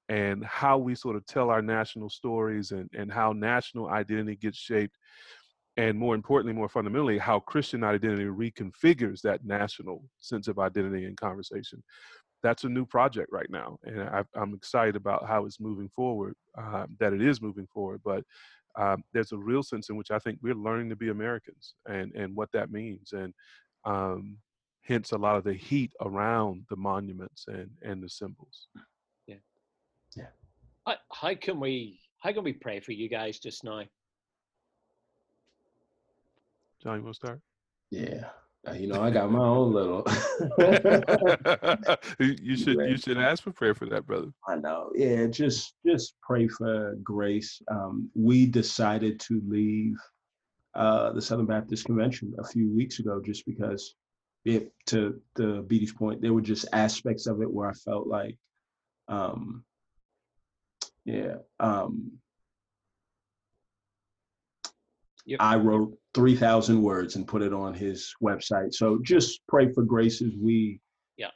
And 0.09 0.43
how 0.43 0.77
we 0.77 0.95
sort 0.95 1.15
of 1.15 1.25
tell 1.25 1.49
our 1.49 1.61
national 1.61 2.09
stories 2.09 2.71
and, 2.71 2.89
and 2.93 3.11
how 3.11 3.31
national 3.31 3.89
identity 3.89 4.35
gets 4.35 4.57
shaped 4.57 4.97
and 5.77 5.97
more 5.97 6.15
importantly, 6.15 6.53
more 6.53 6.69
fundamentally, 6.69 7.17
how 7.17 7.39
Christian 7.39 7.83
identity 7.83 8.25
reconfigures 8.25 9.21
that 9.21 9.43
national 9.43 10.03
sense 10.19 10.47
of 10.47 10.59
identity 10.59 11.05
and 11.05 11.17
conversation. 11.17 11.83
That's 12.43 12.65
a 12.65 12.69
new 12.69 12.85
project 12.85 13.29
right 13.31 13.49
now, 13.49 13.79
and 13.83 14.01
I, 14.01 14.23
am 14.35 14.53
excited 14.53 14.95
about 14.95 15.25
how 15.27 15.45
it's 15.45 15.61
moving 15.61 15.89
forward. 15.95 16.35
Uh, 16.57 16.85
that 16.99 17.13
it 17.13 17.21
is 17.21 17.41
moving 17.41 17.67
forward, 17.73 18.01
but 18.03 18.23
um, 18.75 19.03
there's 19.13 19.31
a 19.31 19.37
real 19.37 19.63
sense 19.63 19.89
in 19.89 19.95
which 19.95 20.11
I 20.11 20.19
think 20.19 20.39
we're 20.41 20.53
learning 20.53 20.89
to 20.89 20.95
be 20.95 21.09
Americans 21.09 21.73
and 21.87 22.11
and 22.13 22.35
what 22.35 22.51
that 22.51 22.69
means, 22.69 23.13
and 23.13 23.33
um, 23.85 24.37
hence 24.81 25.13
a 25.13 25.17
lot 25.17 25.37
of 25.37 25.45
the 25.45 25.53
heat 25.53 25.93
around 26.01 26.65
the 26.69 26.75
monuments 26.75 27.45
and 27.47 27.69
and 27.81 28.03
the 28.03 28.09
symbols. 28.09 28.67
Yeah, 30.87 30.93
yeah. 30.93 30.97
How, 31.11 31.29
how 31.29 31.35
can 31.35 31.59
we 31.59 31.99
how 32.19 32.31
can 32.31 32.43
we 32.43 32.53
pray 32.53 32.79
for 32.79 32.91
you 32.91 33.09
guys 33.09 33.39
just 33.39 33.63
now? 33.63 33.83
John, 36.81 36.97
you 36.97 37.03
want 37.03 37.15
to 37.15 37.17
start? 37.17 37.41
Yeah. 37.91 38.25
Uh, 38.65 38.73
you 38.73 38.87
know, 38.87 39.01
I 39.01 39.11
got 39.11 39.29
my 39.29 39.39
own 39.39 39.73
little. 39.73 40.05
you 42.19 42.55
should 42.55 42.77
you 42.77 42.97
should 42.97 43.17
ask 43.17 43.43
for 43.43 43.51
prayer 43.51 43.75
for 43.75 43.85
that, 43.87 44.05
brother. 44.07 44.29
I 44.47 44.55
know. 44.55 44.91
Yeah, 44.95 45.27
just 45.27 45.73
just 45.85 46.13
pray 46.21 46.47
for 46.47 46.95
grace. 47.03 47.61
Um, 47.69 48.09
we 48.15 48.45
decided 48.45 49.19
to 49.21 49.41
leave 49.45 49.97
uh, 50.75 51.11
the 51.11 51.21
Southern 51.21 51.45
Baptist 51.45 51.85
Convention 51.85 52.33
a 52.39 52.47
few 52.47 52.73
weeks 52.73 52.99
ago, 52.99 53.21
just 53.23 53.45
because 53.45 53.95
it 54.45 54.71
to 54.85 55.21
Thabiti's 55.37 55.93
point, 55.93 56.21
there 56.21 56.33
were 56.33 56.41
just 56.41 56.65
aspects 56.71 57.27
of 57.27 57.41
it 57.41 57.51
where 57.51 57.69
I 57.69 57.73
felt 57.73 58.07
like, 58.07 58.37
um, 59.09 59.65
yeah, 61.05 61.35
um, 61.59 62.11
Yep. 65.25 65.37
I 65.39 65.55
wrote 65.55 65.97
3,000 66.15 66.81
words 66.81 67.15
and 67.15 67.27
put 67.27 67.41
it 67.41 67.53
on 67.53 67.73
his 67.73 68.13
website. 68.21 68.73
So 68.73 68.99
just 69.03 69.41
pray 69.47 69.71
for 69.71 69.83
grace 69.83 70.21
as 70.21 70.33
we 70.37 70.81
yeah. 71.17 71.29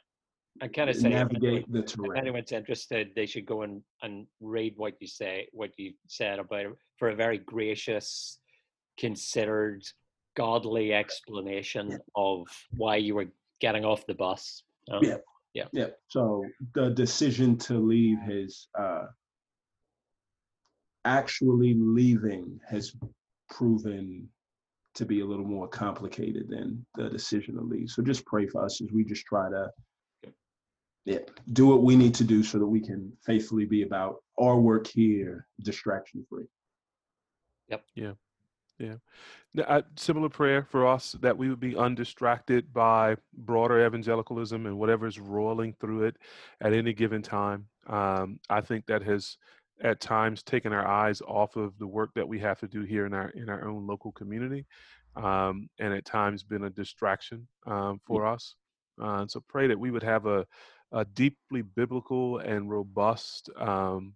I 0.60 0.68
kind 0.68 0.90
of 0.90 0.96
say 0.96 1.08
navigate 1.08 1.64
anyone, 1.64 1.72
the 1.72 1.82
terrain. 1.82 2.12
If 2.12 2.18
anyone's 2.18 2.52
interested, 2.52 3.12
they 3.16 3.24
should 3.24 3.46
go 3.46 3.62
and, 3.62 3.82
and 4.02 4.26
read 4.40 4.74
what 4.76 4.94
you 5.00 5.06
say, 5.06 5.48
what 5.52 5.70
you 5.78 5.94
said 6.06 6.38
about 6.38 6.66
it 6.66 6.72
for 6.98 7.10
a 7.10 7.14
very 7.14 7.38
gracious, 7.38 8.38
considered, 8.98 9.84
godly 10.36 10.92
explanation 10.92 11.90
yeah. 11.90 11.96
of 12.14 12.46
why 12.76 12.96
you 12.96 13.14
were 13.14 13.26
getting 13.60 13.84
off 13.84 14.06
the 14.06 14.14
bus. 14.14 14.62
Um, 14.90 15.02
yeah. 15.02 15.16
Yeah. 15.54 15.64
Yeah. 15.72 15.86
So 16.08 16.44
the 16.74 16.90
decision 16.90 17.56
to 17.58 17.74
leave 17.78 18.18
his 18.22 18.68
uh, 18.78 19.06
actually 21.08 21.74
leaving 21.74 22.60
has 22.68 22.94
proven 23.50 24.28
to 24.94 25.06
be 25.06 25.20
a 25.20 25.24
little 25.24 25.46
more 25.46 25.68
complicated 25.68 26.48
than 26.48 26.84
the 26.96 27.08
decision 27.08 27.54
to 27.54 27.62
leave. 27.62 27.88
So 27.88 28.02
just 28.02 28.26
pray 28.26 28.46
for 28.46 28.64
us 28.64 28.80
as 28.82 28.90
we 28.92 29.04
just 29.04 29.24
try 29.24 29.48
to 29.48 29.70
yeah, 31.04 31.20
do 31.54 31.66
what 31.66 31.82
we 31.82 31.96
need 31.96 32.14
to 32.14 32.24
do 32.24 32.42
so 32.42 32.58
that 32.58 32.66
we 32.66 32.80
can 32.80 33.10
faithfully 33.24 33.64
be 33.64 33.82
about 33.82 34.16
our 34.38 34.58
work 34.58 34.86
here, 34.86 35.46
distraction 35.62 36.26
free. 36.28 36.44
Yep. 37.68 37.84
Yeah. 37.94 38.12
Yeah. 38.78 38.94
Uh, 39.66 39.82
similar 39.96 40.28
prayer 40.28 40.62
for 40.62 40.86
us 40.86 41.16
that 41.20 41.36
we 41.36 41.48
would 41.48 41.58
be 41.58 41.76
undistracted 41.76 42.72
by 42.72 43.16
broader 43.34 43.84
evangelicalism 43.84 44.66
and 44.66 44.78
whatever 44.78 45.06
is 45.06 45.18
rolling 45.18 45.74
through 45.80 46.04
it 46.04 46.16
at 46.60 46.72
any 46.72 46.92
given 46.92 47.22
time. 47.22 47.66
Um, 47.86 48.38
I 48.50 48.60
think 48.60 48.86
that 48.86 49.02
has 49.02 49.38
at 49.82 50.00
times 50.00 50.42
taken 50.42 50.72
our 50.72 50.86
eyes 50.86 51.20
off 51.22 51.56
of 51.56 51.78
the 51.78 51.86
work 51.86 52.10
that 52.14 52.26
we 52.26 52.38
have 52.38 52.58
to 52.60 52.68
do 52.68 52.82
here 52.82 53.06
in 53.06 53.14
our 53.14 53.30
in 53.30 53.48
our 53.48 53.66
own 53.68 53.86
local 53.86 54.12
community, 54.12 54.66
um, 55.16 55.68
and 55.78 55.94
at 55.94 56.04
times 56.04 56.42
been 56.42 56.64
a 56.64 56.70
distraction 56.70 57.46
um, 57.66 58.00
for 58.06 58.22
mm-hmm. 58.22 58.34
us. 58.34 58.54
Uh, 59.00 59.26
so 59.28 59.42
pray 59.48 59.66
that 59.68 59.78
we 59.78 59.90
would 59.90 60.02
have 60.02 60.26
a 60.26 60.46
a 60.92 61.04
deeply 61.04 61.62
biblical 61.62 62.38
and 62.38 62.70
robust 62.70 63.50
um, 63.58 64.14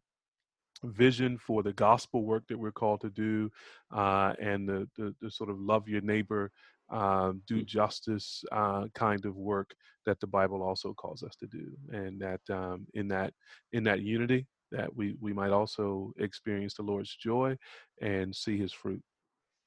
vision 0.85 1.39
for 1.39 1.63
the 1.63 1.73
gospel 1.73 2.25
work 2.25 2.45
that 2.49 2.59
we're 2.59 2.73
called 2.73 3.01
to 3.03 3.11
do, 3.11 3.51
uh, 3.95 4.33
and 4.41 4.69
the, 4.69 4.89
the, 4.97 5.15
the 5.21 5.31
sort 5.31 5.51
of 5.51 5.61
love 5.61 5.87
your 5.89 6.01
neighbor, 6.01 6.51
uh, 6.91 7.33
do 7.47 7.63
mm. 7.63 7.67
justice 7.67 8.45
uh, 8.53 8.87
kind 8.95 9.25
of 9.25 9.37
work 9.37 9.75
that 10.07 10.19
the 10.21 10.27
Bible 10.27 10.63
also 10.63 10.93
calls 10.95 11.23
us 11.23 11.37
to 11.37 11.47
do, 11.47 11.71
and 11.93 12.21
that 12.21 12.41
um, 12.51 12.87
in 12.95 13.09
that 13.09 13.33
in 13.73 13.85
that 13.85 14.01
unity 14.01 14.47
that 14.73 14.95
we 14.95 15.15
we 15.21 15.33
might 15.33 15.51
also 15.51 16.13
experience 16.19 16.75
the 16.75 16.83
Lord's 16.83 17.15
joy 17.17 17.57
and 18.01 18.35
see 18.35 18.59
His 18.59 18.73
fruit. 18.73 19.03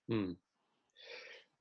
Hmm. 0.10 0.32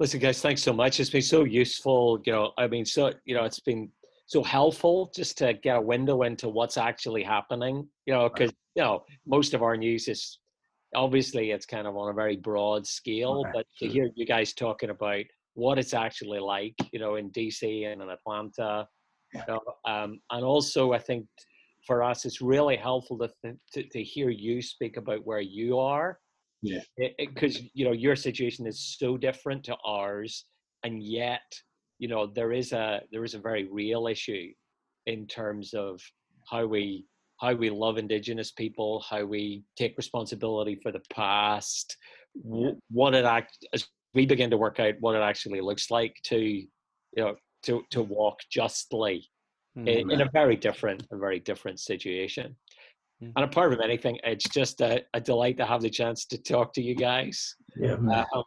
Listen, 0.01 0.19
guys, 0.19 0.41
thanks 0.41 0.63
so 0.63 0.73
much. 0.73 0.99
It's 0.99 1.11
been 1.11 1.23
so 1.23 1.45
useful. 1.45 2.21
You 2.27 2.33
know, 2.33 2.53
I 2.59 2.67
mean, 2.67 2.85
so 2.85 3.13
you 3.25 3.35
know, 3.35 3.45
it's 3.45 3.61
been 3.61 3.91
so 4.27 4.43
helpful 4.43 5.13
just 5.15 5.39
to 5.39 5.55
get 5.55 5.77
a 5.77 5.81
window 5.81 6.23
into 6.23 6.49
what's 6.49 6.77
actually 6.77 7.23
happening. 7.23 7.87
You 8.07 8.15
know, 8.15 8.29
because 8.29 8.53
you 8.75 8.83
know 8.83 9.05
most 9.27 9.55
of 9.55 9.63
our 9.63 9.77
news 9.77 10.09
is 10.09 10.41
obviously 10.95 11.51
it's 11.51 11.67
kind 11.67 11.87
of 11.87 11.97
on 11.97 12.11
a 12.11 12.15
very 12.15 12.37
broad 12.37 12.87
scale, 12.87 13.45
but 13.53 13.67
to 13.79 13.87
hear 13.89 14.11
you 14.15 14.27
guys 14.27 14.53
talking 14.53 14.91
about 14.91 15.25
what 15.55 15.79
it's 15.79 15.95
actually 15.95 16.41
like, 16.41 16.75
you 16.93 16.99
know, 16.99 17.17
in 17.17 17.31
DC 17.31 17.87
and 17.87 18.03
in 18.03 18.09
Atlanta, 18.09 18.87
you 19.33 19.43
know, 19.49 19.61
um, 19.85 20.21
and 20.31 20.45
also 20.45 20.93
I 20.93 20.99
think 20.99 21.27
for 21.87 22.03
us, 22.03 22.25
it's 22.25 22.41
really 22.41 22.77
helpful 22.77 23.19
to, 23.19 23.31
to, 23.73 23.83
to 23.83 24.03
hear 24.03 24.31
you 24.31 24.63
speak 24.63 24.97
about 24.97 25.27
where 25.27 25.41
you 25.41 25.79
are. 25.79 26.19
Yeah. 26.63 26.81
Because, 27.19 27.61
you 27.75 27.85
know, 27.85 27.93
your 27.93 28.17
situation 28.17 28.67
is 28.67 28.97
so 28.99 29.17
different 29.17 29.65
to 29.65 29.77
ours. 29.85 30.47
And 30.83 31.03
yet, 31.03 31.43
you 31.99 32.09
know, 32.09 32.27
there 32.27 32.53
is 32.53 32.73
a, 32.73 33.03
there 33.13 33.25
is 33.25 33.35
a 33.35 33.39
very 33.39 33.69
real 33.71 34.07
issue 34.07 34.49
in 35.07 35.27
terms 35.27 35.75
of 35.75 36.01
how 36.51 36.67
we, 36.67 37.07
how 37.41 37.53
we 37.55 37.69
love 37.69 37.99
Indigenous 37.99 38.53
people, 38.53 39.05
how 39.09 39.25
we 39.25 39.65
take 39.77 39.97
responsibility 39.97 40.79
for 40.83 40.93
the 40.93 41.03
past, 41.13 41.97
what 42.33 43.15
it 43.15 43.25
act 43.25 43.59
as 43.73 43.87
we 44.15 44.27
begin 44.27 44.51
to 44.51 44.57
work 44.57 44.81
out 44.81 44.95
what 45.01 45.17
it 45.17 45.23
actually 45.23 45.61
looks 45.61 45.91
like 45.91 46.17
to, 46.25 46.39
you 46.39 46.67
know, 47.17 47.37
to 47.65 47.83
to 47.91 48.03
walk 48.03 48.39
justly 48.51 49.29
mm-hmm. 49.77 49.89
in, 49.89 50.11
in, 50.11 50.21
a 50.23 50.31
very 50.33 50.57
different, 50.57 51.07
a 51.11 51.17
very 51.17 51.41
different 51.41 51.81
situation. 51.81 52.57
Mm-hmm. 53.23 53.33
And 53.37 53.45
apart 53.45 53.73
from 53.73 53.83
anything, 53.83 54.19
it's 54.25 54.49
just 54.49 54.81
a, 54.81 55.03
a, 55.15 55.21
delight 55.21 55.57
to 55.59 55.67
have 55.67 55.83
the 55.83 55.91
chance 55.91 56.25
to 56.27 56.39
talk 56.39 56.73
to 56.75 56.83
you 56.83 56.95
guys. 56.95 57.55
Yeah. 57.77 57.95
Um, 57.95 58.45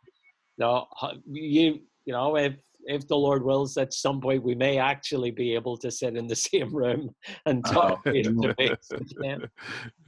no, 0.58 0.88
you 1.26 1.82
you 2.06 2.14
know 2.14 2.36
if 2.36 2.56
if 2.88 3.08
the 3.08 3.18
Lord 3.18 3.44
wills, 3.44 3.78
at 3.78 3.94
some 3.94 4.22
point 4.22 4.44
we 4.44 4.56
may 4.56 4.80
actually 4.80 5.30
be 5.30 5.54
able 5.54 5.78
to 5.78 5.92
sit 5.92 6.16
in 6.16 6.26
the 6.26 6.36
same 6.50 6.74
room 6.74 7.10
and 7.46 7.64
talk 7.66 8.02
oh, 8.06 8.12
face 8.12 8.28
to 8.28 8.56
face. 8.56 8.90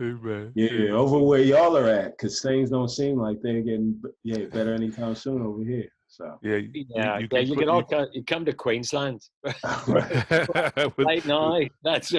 Amen. 0.01 0.51
Yeah, 0.55 0.91
over 0.91 1.19
where 1.19 1.41
y'all 1.41 1.77
are 1.77 1.89
at, 1.89 2.17
because 2.17 2.41
things 2.41 2.69
don't 2.69 2.89
seem 2.89 3.17
like 3.17 3.37
they're 3.41 3.61
getting 3.61 4.01
yeah 4.23 4.45
better 4.45 4.73
anytime 4.73 5.15
soon 5.15 5.41
over 5.41 5.63
here. 5.63 5.89
So 6.09 6.39
yeah, 6.41 6.51
yeah, 6.51 6.57
you, 6.57 6.69
you, 6.73 6.85
yeah, 6.95 7.39
you 7.39 7.55
can 7.55 7.69
all 7.69 7.83
come, 7.83 8.07
you 8.13 8.23
come 8.23 8.43
to 8.43 8.53
Queensland 8.53 9.21
right 9.87 11.23
now. 11.25 11.59
That's 11.83 12.11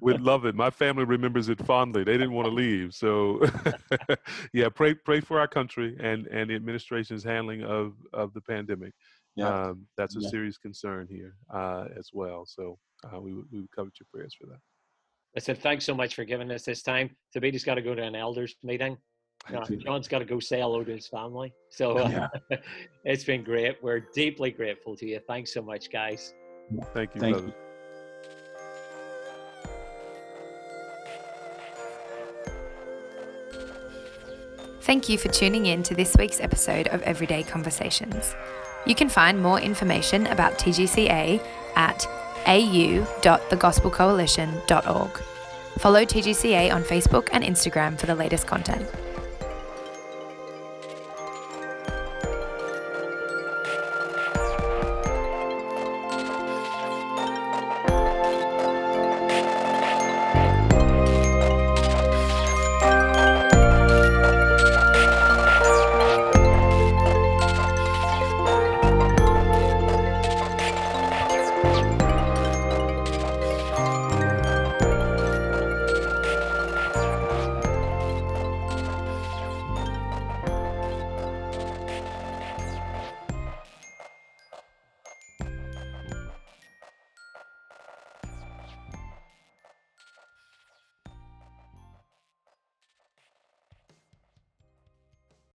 we'd 0.00 0.20
love 0.20 0.46
it. 0.46 0.54
My 0.54 0.70
family 0.70 1.04
remembers 1.04 1.50
it 1.50 1.64
fondly. 1.66 2.02
They 2.02 2.12
didn't 2.12 2.32
want 2.32 2.46
to 2.46 2.54
leave, 2.54 2.94
so 2.94 3.40
yeah. 4.54 4.70
Pray 4.70 4.94
pray 4.94 5.20
for 5.20 5.38
our 5.38 5.48
country 5.48 5.96
and 6.00 6.26
and 6.28 6.48
the 6.48 6.54
administration's 6.54 7.22
handling 7.22 7.62
of 7.62 7.92
of 8.14 8.32
the 8.32 8.40
pandemic. 8.40 8.94
Yeah. 9.36 9.48
Um, 9.48 9.86
that's 9.96 10.16
a 10.16 10.20
yeah. 10.20 10.28
serious 10.28 10.58
concern 10.58 11.06
here 11.08 11.36
uh, 11.54 11.84
as 11.98 12.10
well. 12.12 12.44
So 12.46 12.78
uh, 13.04 13.20
we, 13.20 13.32
we 13.32 13.60
would 13.60 13.70
covet 13.74 13.92
your 14.00 14.06
prayers 14.12 14.34
for 14.38 14.46
that. 14.46 14.58
I 15.36 15.40
said, 15.40 15.58
thanks 15.58 15.84
so 15.84 15.94
much 15.94 16.16
for 16.16 16.24
giving 16.24 16.50
us 16.50 16.64
this 16.64 16.82
time. 16.82 17.10
Thabiti's 17.36 17.64
got 17.64 17.76
to 17.76 17.82
go 17.82 17.94
to 17.94 18.02
an 18.02 18.16
elders 18.16 18.56
meeting. 18.64 18.96
John's 19.78 20.08
got 20.08 20.20
to 20.20 20.24
go 20.24 20.40
say 20.40 20.60
hello 20.60 20.84
to 20.84 20.92
his 20.92 21.06
family. 21.06 21.52
So 21.70 21.98
uh, 21.98 22.28
yeah. 22.50 22.56
it's 23.04 23.24
been 23.24 23.42
great. 23.42 23.82
We're 23.82 24.00
deeply 24.14 24.50
grateful 24.50 24.96
to 24.96 25.06
you. 25.06 25.20
Thanks 25.26 25.52
so 25.52 25.62
much, 25.62 25.90
guys. 25.90 26.34
Thank 26.94 27.14
you, 27.14 27.20
Thank 27.20 27.34
brother. 27.34 27.48
You. 27.48 27.54
Thank 34.82 35.08
you 35.08 35.18
for 35.18 35.28
tuning 35.28 35.66
in 35.66 35.82
to 35.84 35.94
this 35.94 36.16
week's 36.18 36.40
episode 36.40 36.88
of 36.88 37.00
Everyday 37.02 37.44
Conversations. 37.44 38.34
You 38.86 38.94
can 38.94 39.08
find 39.08 39.40
more 39.40 39.60
information 39.60 40.26
about 40.28 40.58
TGCA 40.58 41.40
at 41.76 42.06
au.thegospelcoalition.org. 42.46 45.22
Follow 45.78 46.04
TGCA 46.04 46.74
on 46.74 46.82
Facebook 46.82 47.28
and 47.32 47.44
Instagram 47.44 47.98
for 47.98 48.06
the 48.06 48.14
latest 48.14 48.46
content. 48.46 48.86